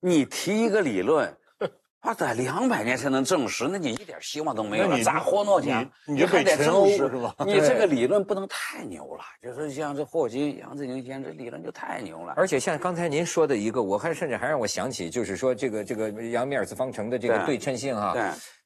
[0.00, 1.32] 你提一个理论。
[2.02, 5.88] 啊，得两百年才能证实，那你一点希望都没有了，咋活诺奖？
[6.04, 7.34] 你还得证实是吧？
[7.46, 12.34] 你这个理论不能太牛了，就是像这霍金、杨振宁先生这理论就太牛了。
[12.36, 18.14] 而且像刚才您说的一个，我还甚至还让我想起，就是说这个这个杨米尔斯方程的这个对称性哈，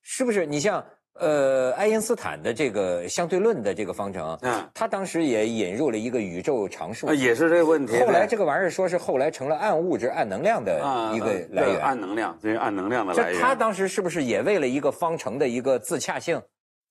[0.02, 0.44] 是不是？
[0.44, 0.84] 你像。
[1.18, 7.98] 呃，爱因斯坦的这个相对论的这个方程，嗯，他当时也引入了一个宇宙常数，也是这个问题。
[7.98, 10.78] 后来这个玩意儿说是后来成了暗物质、暗能量的
[11.14, 13.40] 一个来源，暗能量，这是暗能量的来源。
[13.40, 16.40] 他当时是不是也为了一个方程的一个自洽性？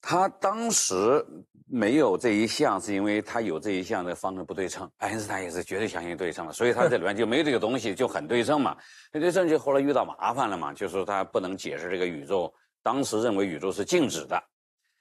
[0.02, 1.26] 他当时
[1.68, 4.90] 没有这一项，是因为他有这一项的方程不对称。
[4.98, 8.76] 爱因斯坦也是绝对相信对称的，所以他这里面就没有这个东西，就很对称嘛。
[9.12, 12.52] 对称就后来遇到麻烦了嘛，就是他不能解释这个宇宙。
[12.86, 14.40] 当时认为宇宙是静止的，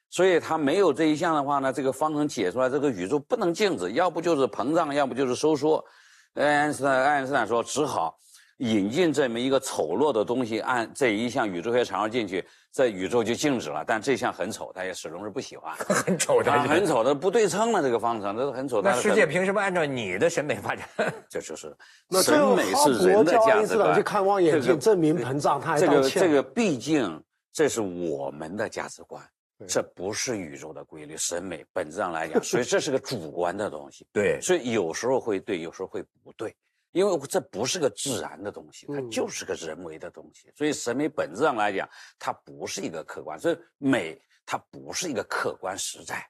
[0.09, 5.85] 所以他没有这一项的话呢，这个方程解出来，这个宇宙不能静止，要不就是膨胀，要不就是收缩。
[6.33, 8.17] 爱因斯坦爱因斯坦说，只好
[8.57, 12.43] 引进这么一个丑陋的东西，按这一项宇宙学常识进去，
[12.73, 13.85] 这宇宙就静止了。
[13.87, 15.75] 但这项很丑，他也始终是不喜欢。
[15.85, 18.81] 很丑的，很丑的，不对称了这个方程，这是很丑。
[18.81, 20.89] 那世界凭什么按照你的审美发展？
[21.29, 21.77] 这就是
[22.23, 23.95] 审美是人的价值观。
[23.95, 27.23] 去看望远镜，证明膨胀，他还这个这个毕竟。
[27.55, 29.25] 这是我们的价值观，
[29.69, 31.17] 这不是宇宙的规律。
[31.17, 34.05] 审美本质上来讲，所以这是个主观的东西。
[34.13, 36.53] 对，所以有时候会对，有时候会不对，
[36.91, 40.51] 因为这不是个自然的东西，它就是个人为的东西。
[40.57, 46.29] 所以审美本质上来讲，它不是一个客观，所以美它不是一个客观实在，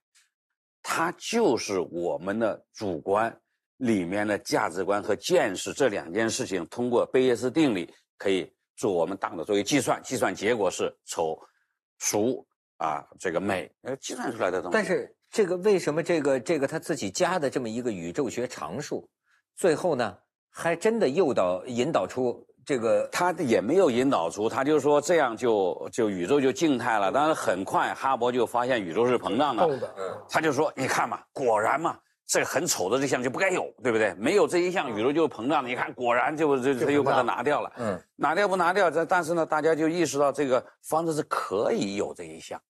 [0.83, 3.35] 它就是我们的主观
[3.79, 8.53] 里面的价值观和见识这两件事情，通过贝叶斯定理可以。
[8.77, 11.39] 做我们大脑作为计算，计算结果是丑、
[11.99, 12.45] 熟
[12.79, 14.75] 啊，这个美，呃，计算出来的东西。
[14.75, 19.09] 但是这个为什么这个这个他自己加的这么一个宇宙学常数，
[19.57, 20.17] 最后呢
[20.51, 27.13] 还真的诱导引导出这个，他也没有引导出，他就说这样就就宇宙就静态了。
[27.13, 29.69] 但是很快哈勃就发现宇宙是膨胀的，
[30.29, 34.15] 他就说你看嘛，果然嘛，这个很丑的这项就不该有，对不对？
[34.15, 35.69] 没有这一项，宇宙就膨胀了。
[35.69, 37.73] 你看，果然就就他又把它拿掉了。
[37.77, 38.91] 嗯，拿掉不拿掉？
[38.91, 42.61] 这但是呢，大家就意识到这个方子是可以有这一项，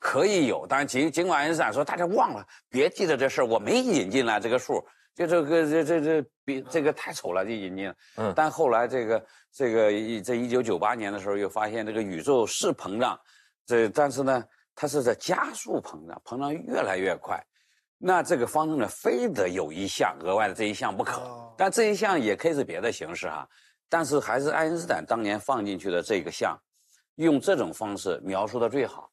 [0.00, 0.66] 可以有。
[0.66, 4.84] 当然，尽尽管爱因斯坦说大家忘了，别记得这事儿，我没引进来这个数。
[5.14, 7.94] 就这个这这这比这个太丑了，就引进了。
[8.16, 13.18] 嗯，但后来这个这个一在一九九八年的时候，又发现这个宇宙是膨胀，
[13.64, 17.42] 这但是呢，它是在加速膨胀，膨胀越来越快。
[17.98, 21.22] 那这个方程呢，非得有一项额外的这一项不可。
[21.56, 23.48] 但这一项也可以是别的形式哈，
[23.88, 26.58] 但是还是爱因斯坦当年放进去的这个项，
[27.14, 29.10] 用这种方式描述的最好。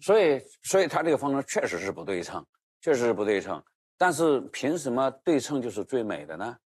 [0.00, 2.44] 所以，所以他这个方程确实是不对称，
[2.80, 3.62] 确实是不对称。
[3.96, 6.56] 但是凭什么对称就是最美的呢？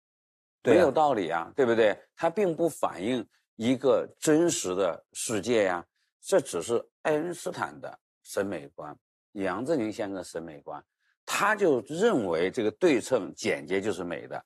[0.65, 1.99] 没有道理啊，对不对？
[2.17, 3.27] 它并不反映
[3.57, 5.85] 一个真实的世界呀，
[6.21, 8.95] 这只是爱因斯坦的审美观，
[9.33, 10.83] 杨振宁先生的审美观，
[11.31, 14.43] 他就认为这个对称简洁就是美的。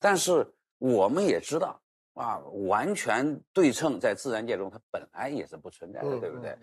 [0.00, 0.46] 但是
[0.78, 1.78] 我们也知道
[2.14, 6.56] 啊，完全对称在自然界中它本来也是不存在的，对不对？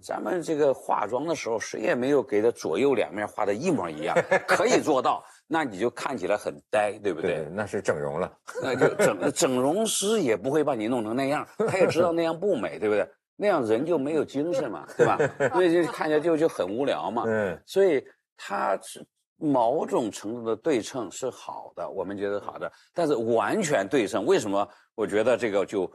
[0.00, 4.16] 咱们这个化妆的时候，谁也没有给它左右两面画的一模一样，
[4.46, 7.46] 可以做到，那你就看起来很呆，对不对？
[7.52, 8.32] 那是整容了，
[8.62, 13.06] 那就整整容师也不会把你弄成那样，他也知道那样不美，对不对？
[13.34, 15.18] 那样人就没有精神嘛，对吧？
[15.52, 17.24] 所以就看起来就就很无聊嘛。
[17.26, 18.04] 嗯，所以
[18.42, 19.06] 它是
[19.36, 25.90] 某种程度的对称是好的，我们觉得好的，但是完全对称，为什么我觉得这个就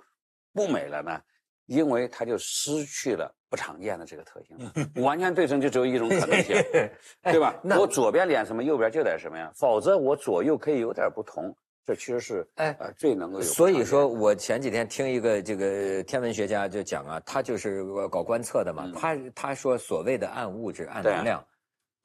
[0.54, 1.20] 不美了呢？
[1.66, 3.34] 因为它就失去了。
[3.48, 4.58] 不常见的这个特性，
[5.02, 6.56] 完全对称就只有一种可能性，
[7.24, 7.56] 对吧？
[7.80, 9.50] 我左边脸什么，右边就得什么呀？
[9.56, 11.56] 否则我左右可以有点不同，
[11.86, 13.44] 这其实是哎最能够有。
[13.46, 21.42] 所以说我前几天听一个这个天文学家就讲啊，他就是搞观测的嘛，他他说所谓的暗物质、暗能量，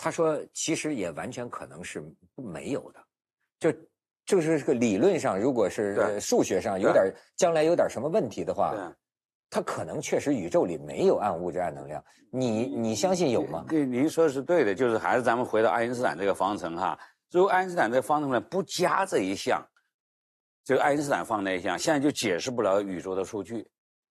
[0.02, 2.02] 他说其实也完全可能是
[2.36, 3.00] 没有的，
[3.58, 3.78] 就
[4.24, 8.74] 就是这个理论上，如果是数学上有点将来有点什么问题的话。
[9.52, 12.00] 它可能确实宇宙里没有暗物质、暗能量，
[12.30, 13.64] 你你相信有吗？
[13.68, 16.96] 对，您说的是对的，就是还是咱们回到爱因斯坦这个方程哈。
[17.32, 19.60] 如果爱因斯坦这个方程呢不加这一项，
[20.64, 23.68] 这个爱因斯坦放那一项，现在就解释不了宇宙的数据。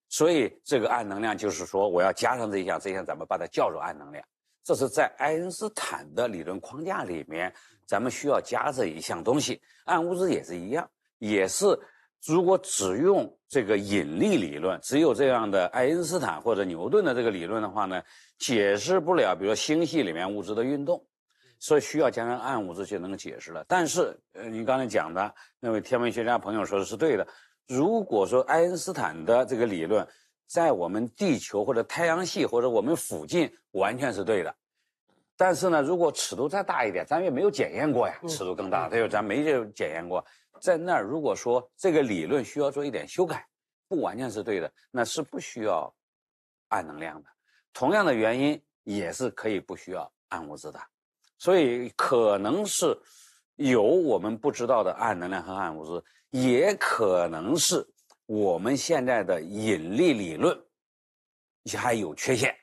[0.09, 4.21] 所以这个暗能量就是说我要加上这一项，这一项咱们把它叫做暗能量。
[4.63, 7.53] 这是在爱因斯坦的理论框架里面，
[7.87, 9.61] 咱们需要加这一项东西。
[9.85, 11.65] 暗物质也是一样，也是。
[12.25, 18.03] 如果只用这个引力理论，只有这样的爱因斯坦或者牛顿的这个理论的话呢，
[18.37, 21.01] 解释不了，比如说星系里面物质的运动，
[21.59, 23.63] 所以需要加上暗物质就能解释了。
[23.69, 27.25] 但是，呃，您刚才讲的那位天文学家朋友说的是对的。
[27.69, 30.05] 如果说爱因斯坦的这个理论
[30.49, 34.53] 在我们地球或者太阳系或者我们附近完全是对的，
[35.37, 40.25] 但是呢，如果尺度再大一点，咱也没有检验过呀，尺度更大，对吧咱没这检验过。
[40.59, 43.47] 在那儿，如果说这个理论需要做一点修改，
[43.87, 45.93] 不完全是对的，那是不需要
[46.69, 47.29] 暗能量的。
[47.71, 50.79] 同样的原因也是可以不需要暗物质的，
[51.37, 52.99] 所以可能是
[53.55, 57.87] 有我们不知道的暗能量和暗物质，也可能是
[58.29, 60.55] 我们现在的引力理论
[61.75, 62.55] 还有缺陷。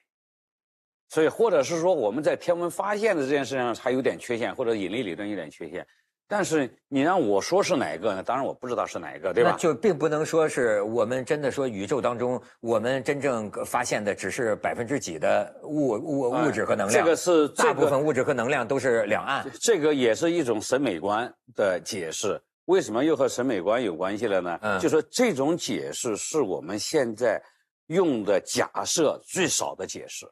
[1.09, 5.85] 所以，或者是说我们在天文发现的这件事情上还有点缺陷，或者引力理论有点缺陷。
[6.29, 8.23] 但是你让我说是哪个呢？
[8.23, 9.57] 当然我不知道是哪一个，对吧？
[9.59, 17.05] 就并不能说是我们真的说宇宙当中我们真正发现的只是百分之几的物物物质和能量。
[17.05, 19.45] 这个是大部分物质和能量都是两岸。
[19.61, 22.41] 这个也是一种审美观的解释。
[22.67, 24.59] 为什么又和审美观有关系了呢？
[24.63, 27.43] 嗯，就说这种解释是我们现在
[27.87, 30.27] 用的假设最少的解释，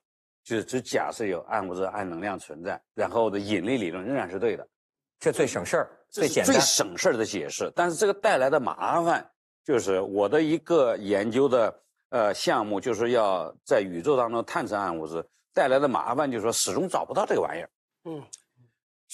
[0.44, 4.68] 就是只假设有暗物质、暗能量存在，然后的引力理论仍然是对的。
[5.20, 7.72] 这最省事儿，最简单、最省事儿的解释。
[7.74, 9.24] 但是这个带来的麻烦，
[9.64, 15.24] 就是我的一个研究的呃项目，就是要在宇宙当中探测暗物质，
[15.54, 17.70] 带来的麻烦就是说始终找不到这个玩意儿。
[18.06, 18.22] 嗯，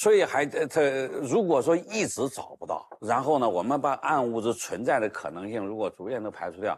[0.00, 0.80] 所以还它
[1.20, 6.74] 如果说一直找不到，然后呢，我们把暗物质存在的可能性如果逐渐都排除掉，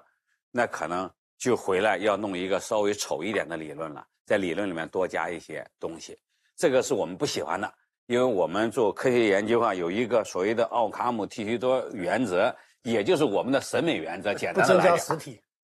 [0.50, 1.08] 那可能
[1.38, 6.18] 就回来要弄一个稍微丑一点的理论了，在理论里面多加一些东西，
[6.56, 7.72] 这个是我们不喜欢的。
[8.06, 14.34] 因为我们做科学研究啊，有一个所谓的奥卡姆剃须刀原则，也就是我们的审美原则。
[14.34, 15.16] 简单的来讲，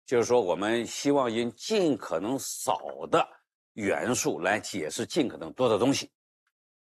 [0.06, 2.78] 就是说我们希望用尽可能少
[3.10, 3.26] 的
[3.72, 6.08] 元素来解释尽可能多的东西。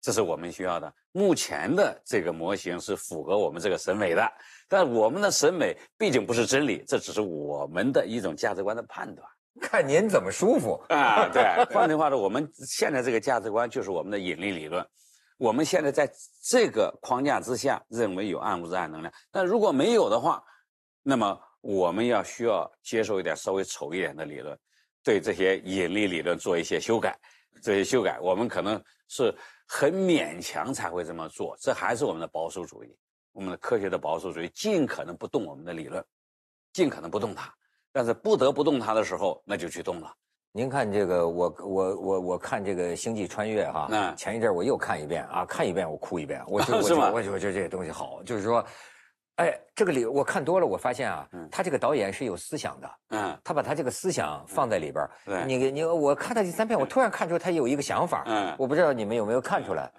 [0.01, 0.91] 这是我们需要的。
[1.11, 4.27] 目前的这个模型是符合我们这个审美的，
[4.67, 9.27] 但我们的审美毕竟不是真理，这只是我们的一种价值观的判断。
[9.59, 11.27] 看您怎么舒服啊！
[11.27, 14.83] 对，换句话说，我们现在这个价值观就是我们的引力理论。
[15.37, 16.09] 我们现在在
[16.41, 19.13] 这个框架之下，认为有暗物质、暗能量。
[19.29, 20.41] 但如果没有的话，
[21.03, 24.57] 那么我们要需要接受一点稍微丑一点的理论，
[25.03, 27.19] 对这些引力理论做一些修改。
[27.61, 29.35] 这些修改，我们可能是
[29.67, 31.53] 很勉强才会这么做。
[31.59, 32.95] 这还是我们的保守主义，
[33.33, 36.01] 我们的科学的保守主义，尽可能不动我们的理论，
[36.71, 37.53] 尽可能不动它。
[37.91, 40.09] 但是不得不动它的时候，那就去动了。
[40.53, 48.65] 您看这个，我我我我看这个《星际穿越》哈，嗯，前一阵我又看一遍啊，看一遍我哭一遍，我就 我就我就觉得这个东西好，就是说，
[49.41, 59.91] 哎，这个里我看多了，我发现啊，他这个导演是有思想的，嗯，他把他这个思想放在里边对，你你我看他第三遍，我突然看出他有一个想法，嗯，我不知道你们有没有看出来，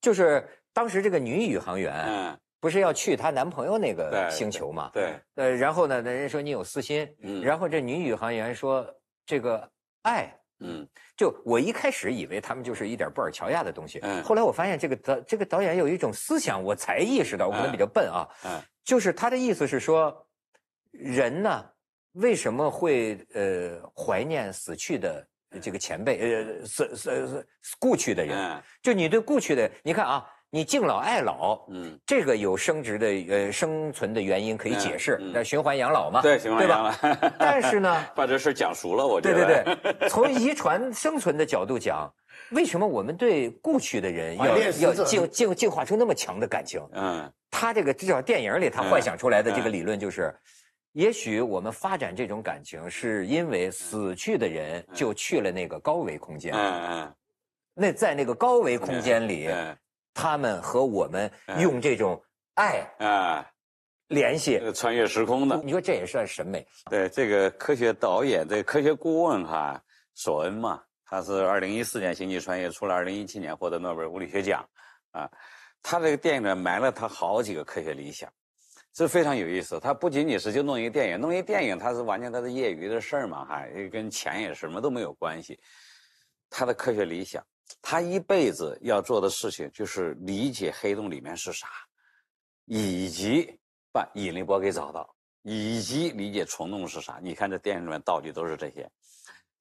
[0.00, 2.38] 就是当时这个女宇航员，嗯。
[2.58, 4.90] 不是要去她男朋友那个星球嘛？
[4.92, 8.84] 对，呃，然后呢，那人说你有私心，嗯，然后这女宇航员说
[9.24, 9.70] 这个
[10.02, 20.26] 爱，嗯，就我一开始以为他们就是一点布尔乔亚的东西，嗯，后来我发现这个导这个导演有一种思想，我才意识到，我可能比较笨啊，嗯，就是他的意思是说，
[20.92, 21.64] 人呢
[22.12, 25.26] 为什么会呃怀念死去的
[25.60, 30.26] 这个前辈，呃死死死故去的人，就你对故去的，你看啊。
[30.56, 36.94] 你敬老爱老，嗯，这个有生殖的呃生存的原因可以解释，那循环养老嘛，对，循环养老。
[37.38, 39.44] 但是呢， 把这事讲熟了，我觉得。
[39.44, 42.10] 对对对，从遗传生存的角度讲，
[42.52, 46.80] 为什么我们对故去的人要要进进进化出那么强的感情？
[46.92, 50.34] 嗯，他这个至少电影里他幻想出来的这个理论就是，
[50.92, 57.14] 也许我们发展这种感情是因为死去的人就去了那个高维空间，嗯嗯，
[57.74, 59.50] 那在那个高维空间里。
[60.16, 62.18] 他们和我们用这种
[62.54, 63.46] 爱啊
[64.08, 66.66] 联系，穿越时空的，你说这也算审美？
[66.88, 69.78] 对，这个科学导演、这个科学顾问哈，
[70.14, 74.66] 索恩嘛，他是二零一四年《星际穿越》出了，二零一七年获得诺贝尔物理学奖，
[75.10, 75.30] 啊，
[75.82, 78.32] 他这个电影里埋了他好几个科学理想，
[78.94, 79.78] 这非常有意思。
[79.78, 85.60] 他不仅仅是就弄一个电影，弄一个电影，他是完全他的业余的事儿嘛，哈，跟钱也什么都没有关系。
[86.48, 87.44] 他的科学理想。
[87.88, 91.68] 他一辈子要做的事情就是理解黑洞里面是啥，
[92.64, 93.60] 以及
[93.92, 95.08] 把引力波给找到，
[95.42, 97.20] 以及理解虫洞是啥。
[97.22, 98.90] 你看这电影里面道具都是这些。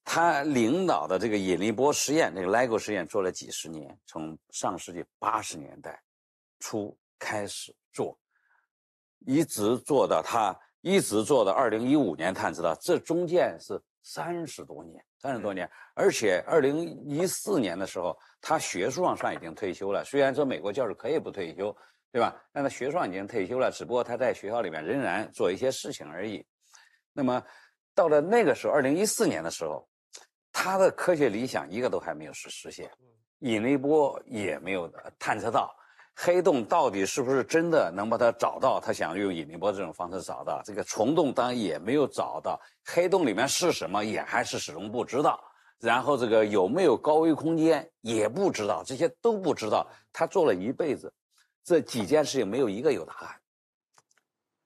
[0.04, 6.02] 他领导的这个引力波实验，这个 LIGO 实验做了几十年，从上世纪八十年代
[6.58, 8.18] 初开始做，
[9.20, 15.04] 一直做到他一直做到二零一五年探测到，这中间是三十多年。
[15.18, 20.06] 三十多年，而且二零一四年的时候，他学术上算已经退休了。
[20.06, 21.76] 虽然说美国教授可以不退休，
[22.12, 22.40] 对吧？
[22.54, 26.46] 但他学术上已经退休了，只不过他在学校里面仍然做一些事情而已。
[27.12, 27.44] 那么
[27.96, 29.90] 到了那个时候，二零一四年的时候，
[30.52, 32.88] 他的科学理想一个都还没有实实现，
[33.40, 34.88] 引力波也没有
[35.18, 35.76] 探测到。
[36.18, 38.80] 黑洞到底是不是真的能把它找到？
[38.80, 42.58] 他想用引力波这种方式找到这个虫洞，当然也没有找到。
[42.86, 45.44] 黑洞里面是什么，也还是始终不知道。
[45.78, 49.86] 然后这个有没有高维空间也不知道，这些都不知道。
[50.14, 51.14] 他做了一辈子，
[51.66, 53.36] 这几件事情没有一个有答案。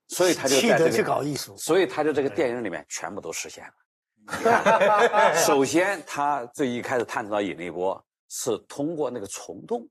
[0.06, 1.56] 所以他就在这去搞艺术。
[1.56, 5.34] 所以他就这个电影里面全部都实现了。
[5.34, 9.84] 首先，他最一开始探测到引力波是通过那个虫洞。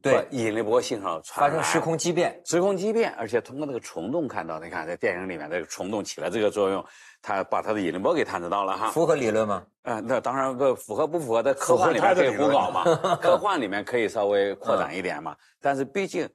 [0.00, 6.84] 对，引力波信号发生时空畸变，时空畸变，而且通过那个虫洞看到，你看在电影里面那个虫洞起了这个作用，
[7.22, 9.64] 它把它的引力波给探测到了哈，符合理论吗？
[9.82, 12.84] 啊，那当然不符合，不符合在科幻里面可以胡搞嘛，
[13.20, 16.28] 科幻里面可以稍微扩展一点嘛，但是毕竟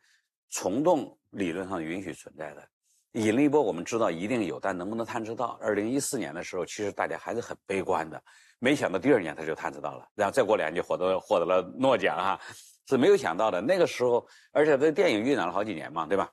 [0.50, 2.68] 虫洞理论上允许存在的，
[3.14, 5.58] 引力波我们知道一定有，但能不能探测到？
[5.62, 8.22] 二零一四年的时候，其实大家还是很悲观的，
[8.60, 12.40] 没想到第二年他就探测到了，然后再过两年就获得获得了诺奖哈。
[12.90, 16.30] 是没有想到的，那个时候，而且这电影酝酿了好几年嘛，对吧？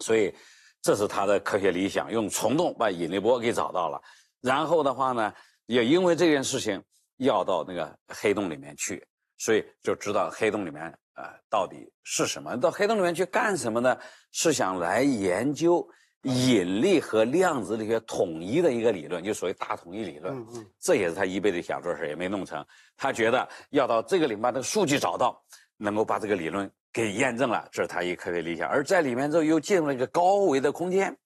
[0.00, 0.34] 所以，
[0.82, 4.00] 这是他的科学理想，用虫洞把引力波给找到了。
[4.40, 5.32] 然后的话呢，
[5.66, 6.82] 也因为这件事情
[7.18, 9.06] 要到那个黑洞里面去，
[9.38, 10.84] 所以就知道黑洞里面
[11.14, 12.56] 呃到底是什么。
[12.56, 13.96] 到黑洞里面去干什么呢？
[14.32, 15.86] 是想来研究
[16.22, 20.34] 引力和量子力学统一的一个理论，就所谓大统一理论。
[20.34, 22.66] 嗯嗯，这也是他一辈子想做事，也没弄成。
[22.96, 25.38] 他觉得要到这个里面把那个数据找到。
[25.80, 28.68] 能够把这个理论给验证了，这是他一个科学理想。
[28.68, 31.16] 而在里面之后，又进入了一个高维的空间，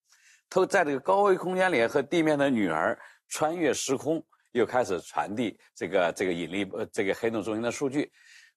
[0.48, 2.98] 他在这个高维空间里和地面的女儿
[3.28, 8.10] 穿越时空，又开始传递这个这个引力呃这个黑洞中心的数据。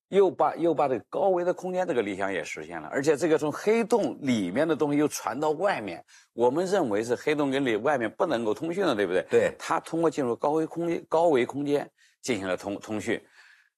[0.09, 6.01] 又把又把这个高维的空间这个理想也实现了，而且这个从黑洞里面的东西又传到外面，
[6.31, 9.21] 我们认为是黑洞跟里外面不能够通讯的，对不对？
[9.29, 11.85] 对，他通过进入高维空间高维空间
[12.21, 13.21] 进行了通通讯，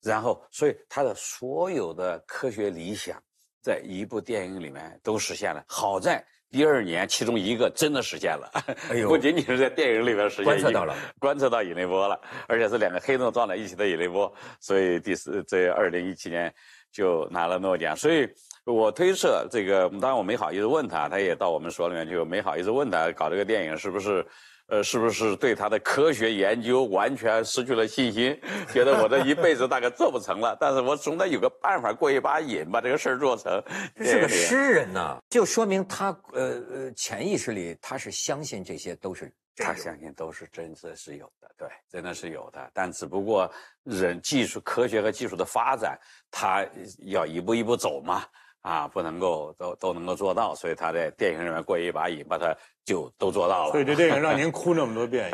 [0.01, 3.21] 然后所以他的所有的科学理想
[3.61, 5.63] 在一部电影里面都实现了。
[5.67, 6.25] 好在。
[6.51, 8.49] 第二年，其中一个真的实现了，
[9.07, 16.51] 不仅仅是在电影里面实现，观测到了，观测到引力波了，而且是两个黑洞撞在一起的引力波，所以第四在二零一七年
[16.91, 17.95] 就拿了诺奖。
[17.95, 18.27] 所以
[18.65, 24.25] 我推测这个，当然我没好意思问他，他也到我们所里面去，没好意思问他搞这个电影是不是。
[24.69, 28.39] 呃，是不是对他的科学研究完全失去了信心？
[28.71, 33.61] 觉得我这一辈子大概做不成了，但是我总得有个办法过一把瘾，把这个事儿做成。
[33.95, 42.69] 这是个诗人呐，就说明他呃呃潜意识里他是相信这些都是，他相信都是真的是有的，对，真的是有的。
[42.71, 43.51] 但只不过
[43.83, 46.63] 人技术、科学和技术的发展，他
[47.07, 48.23] 要一步一步走嘛。
[48.61, 52.53] 啊，不能够都都能够做到，所以他在电影里面过一把瘾，把他
[52.89, 53.71] 就都做到了。
[53.71, 55.31] 所以这电影让您哭那么多遍，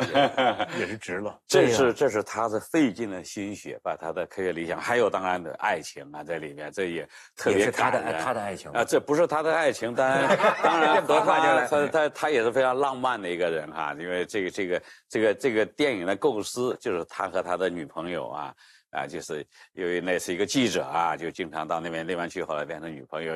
[0.76, 1.40] 也 也是值了。
[1.46, 18.54] 这是这是他的费尽了心血，把他的科学理想，还有当然的爱情啊，在里面，这也特别他的他的爱情啊，这不是他的爱情，当然 当然和他他他他也是非常浪漫的一个人哈，因为这个这个这个这个电影的构思就是他和他的女朋友啊。
[18.90, 23.34] 啊，就是因为那是一个记者啊，就经常到那边那边去，后来变成女朋友，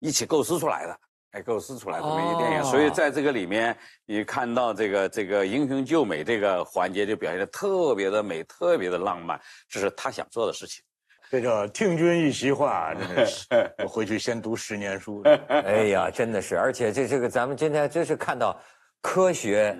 [0.00, 0.98] 一起构思出来的，
[1.34, 2.64] 哎，构思出来这么一个电影。
[2.64, 10.82] 所以在这个里面，你看到这个这个英雄救美这个环节就表现的特别的美，特别的浪漫，这是他想做的事情。
[11.30, 13.46] 这叫听君一席话，真是
[13.82, 15.22] 我回去先读十年书。
[15.48, 18.56] 哎呀，真的是，而且这这个咱们今天真是看到
[19.00, 19.76] 科学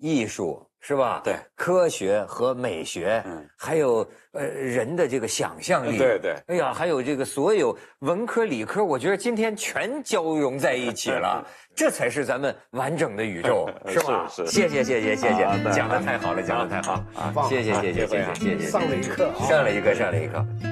[0.00, 0.64] 艺术。
[0.80, 1.20] 是吧？
[1.24, 6.36] 对，科学和美学，嗯，还有呃人的这个想象力，对对。
[6.46, 11.44] 哎呀，还有这个所有文科理科，我觉得今天全交融在一起了，
[11.74, 14.28] 这才是咱们完整的宇宙， 是吧？
[14.30, 14.52] 是是。
[14.52, 17.34] 谢谢谢谢谢谢，讲的太好了，讲的太好啊！
[17.48, 20.67] 谢谢谢谢谢谢谢谢，上了一课，上了一课，上了一课。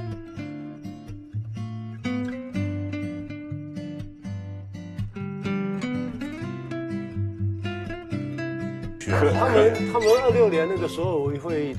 [9.17, 11.75] 他们他们二六年那个时候会，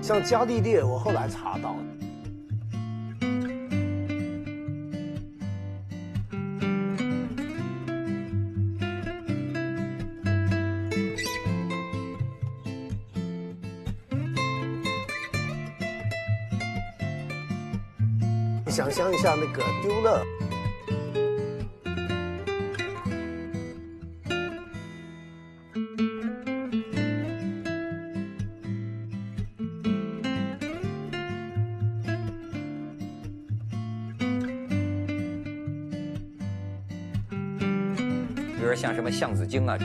[0.00, 1.74] 像伽利略，我后来查到。
[18.94, 20.24] 想一下那个丢了，
[38.46, 39.76] 比如说像什么橡子精啊。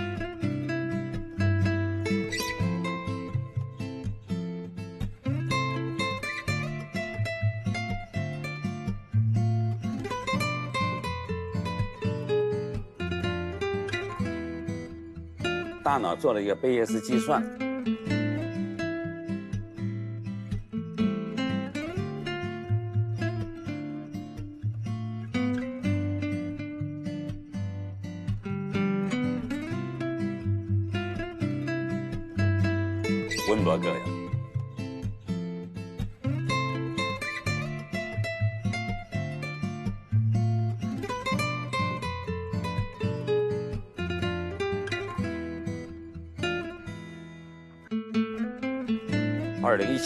[16.19, 17.41] 做了一个贝叶斯计算，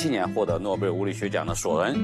[0.04, 1.96] 七年获得诺贝尔物理学奖的索恩，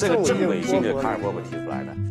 [0.00, 2.09] 这个政委性是卡尔伯伯提出来的。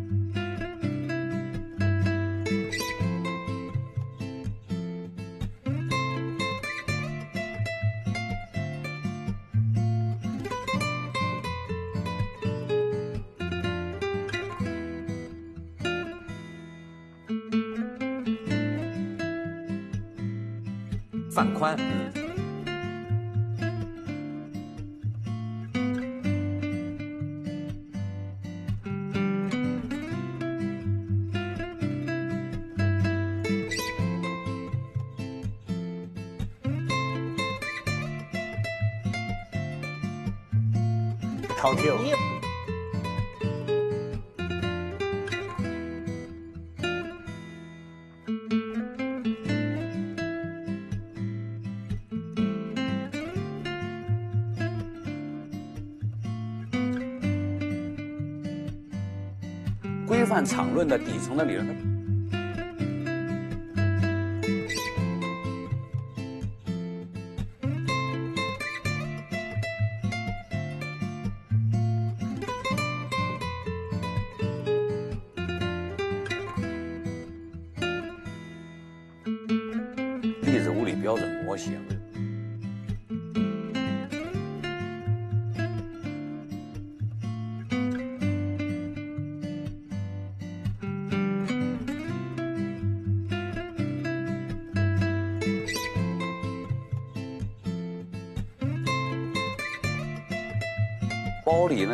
[60.44, 61.89] 场论的底层的理论。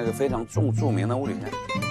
[0.07, 1.86] 一个非常著著名的物理学家。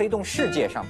[0.00, 0.82] 黑洞世界上。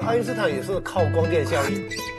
[0.00, 2.15] 爱因斯坦也是靠光电效应。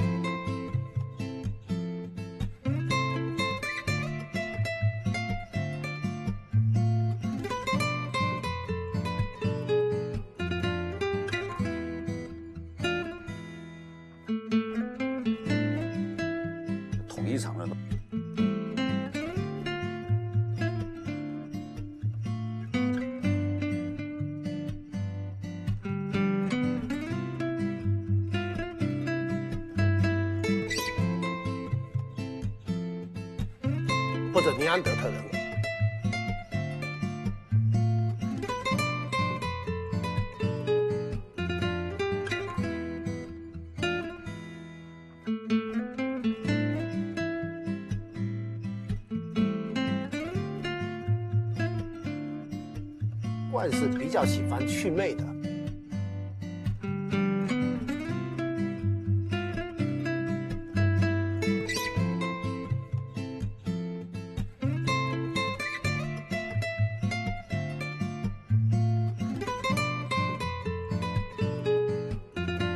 [54.77, 55.23] 祛魅的。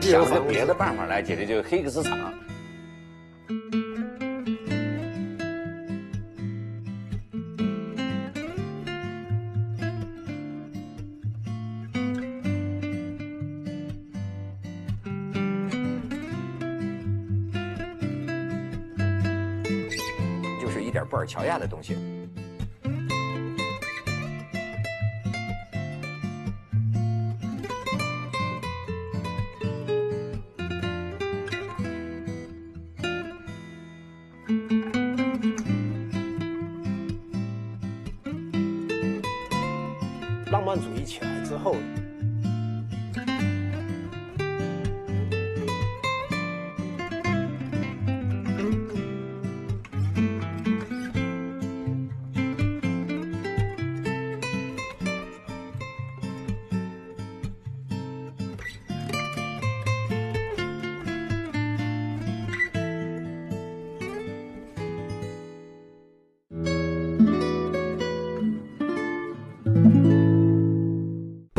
[0.01, 2.33] 想个别的办法来解决，就是黑克斯场。
[21.31, 21.95] 乔亚的东西。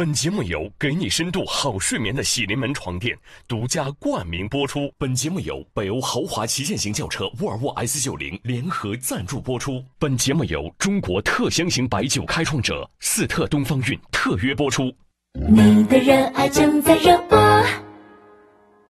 [0.02, 3.16] 本节目由给你深度好睡眠的喜临门床垫
[3.46, 4.92] 独家冠名播出。
[4.98, 9.80] 本节目由北欧豪华旗舰型轿车沃尔沃 S 九零联合赞助播出。
[10.00, 14.92] 本节目由中国特香型白酒开创者四特东方韵特约播出。
[15.34, 17.38] 你的热爱正在热播。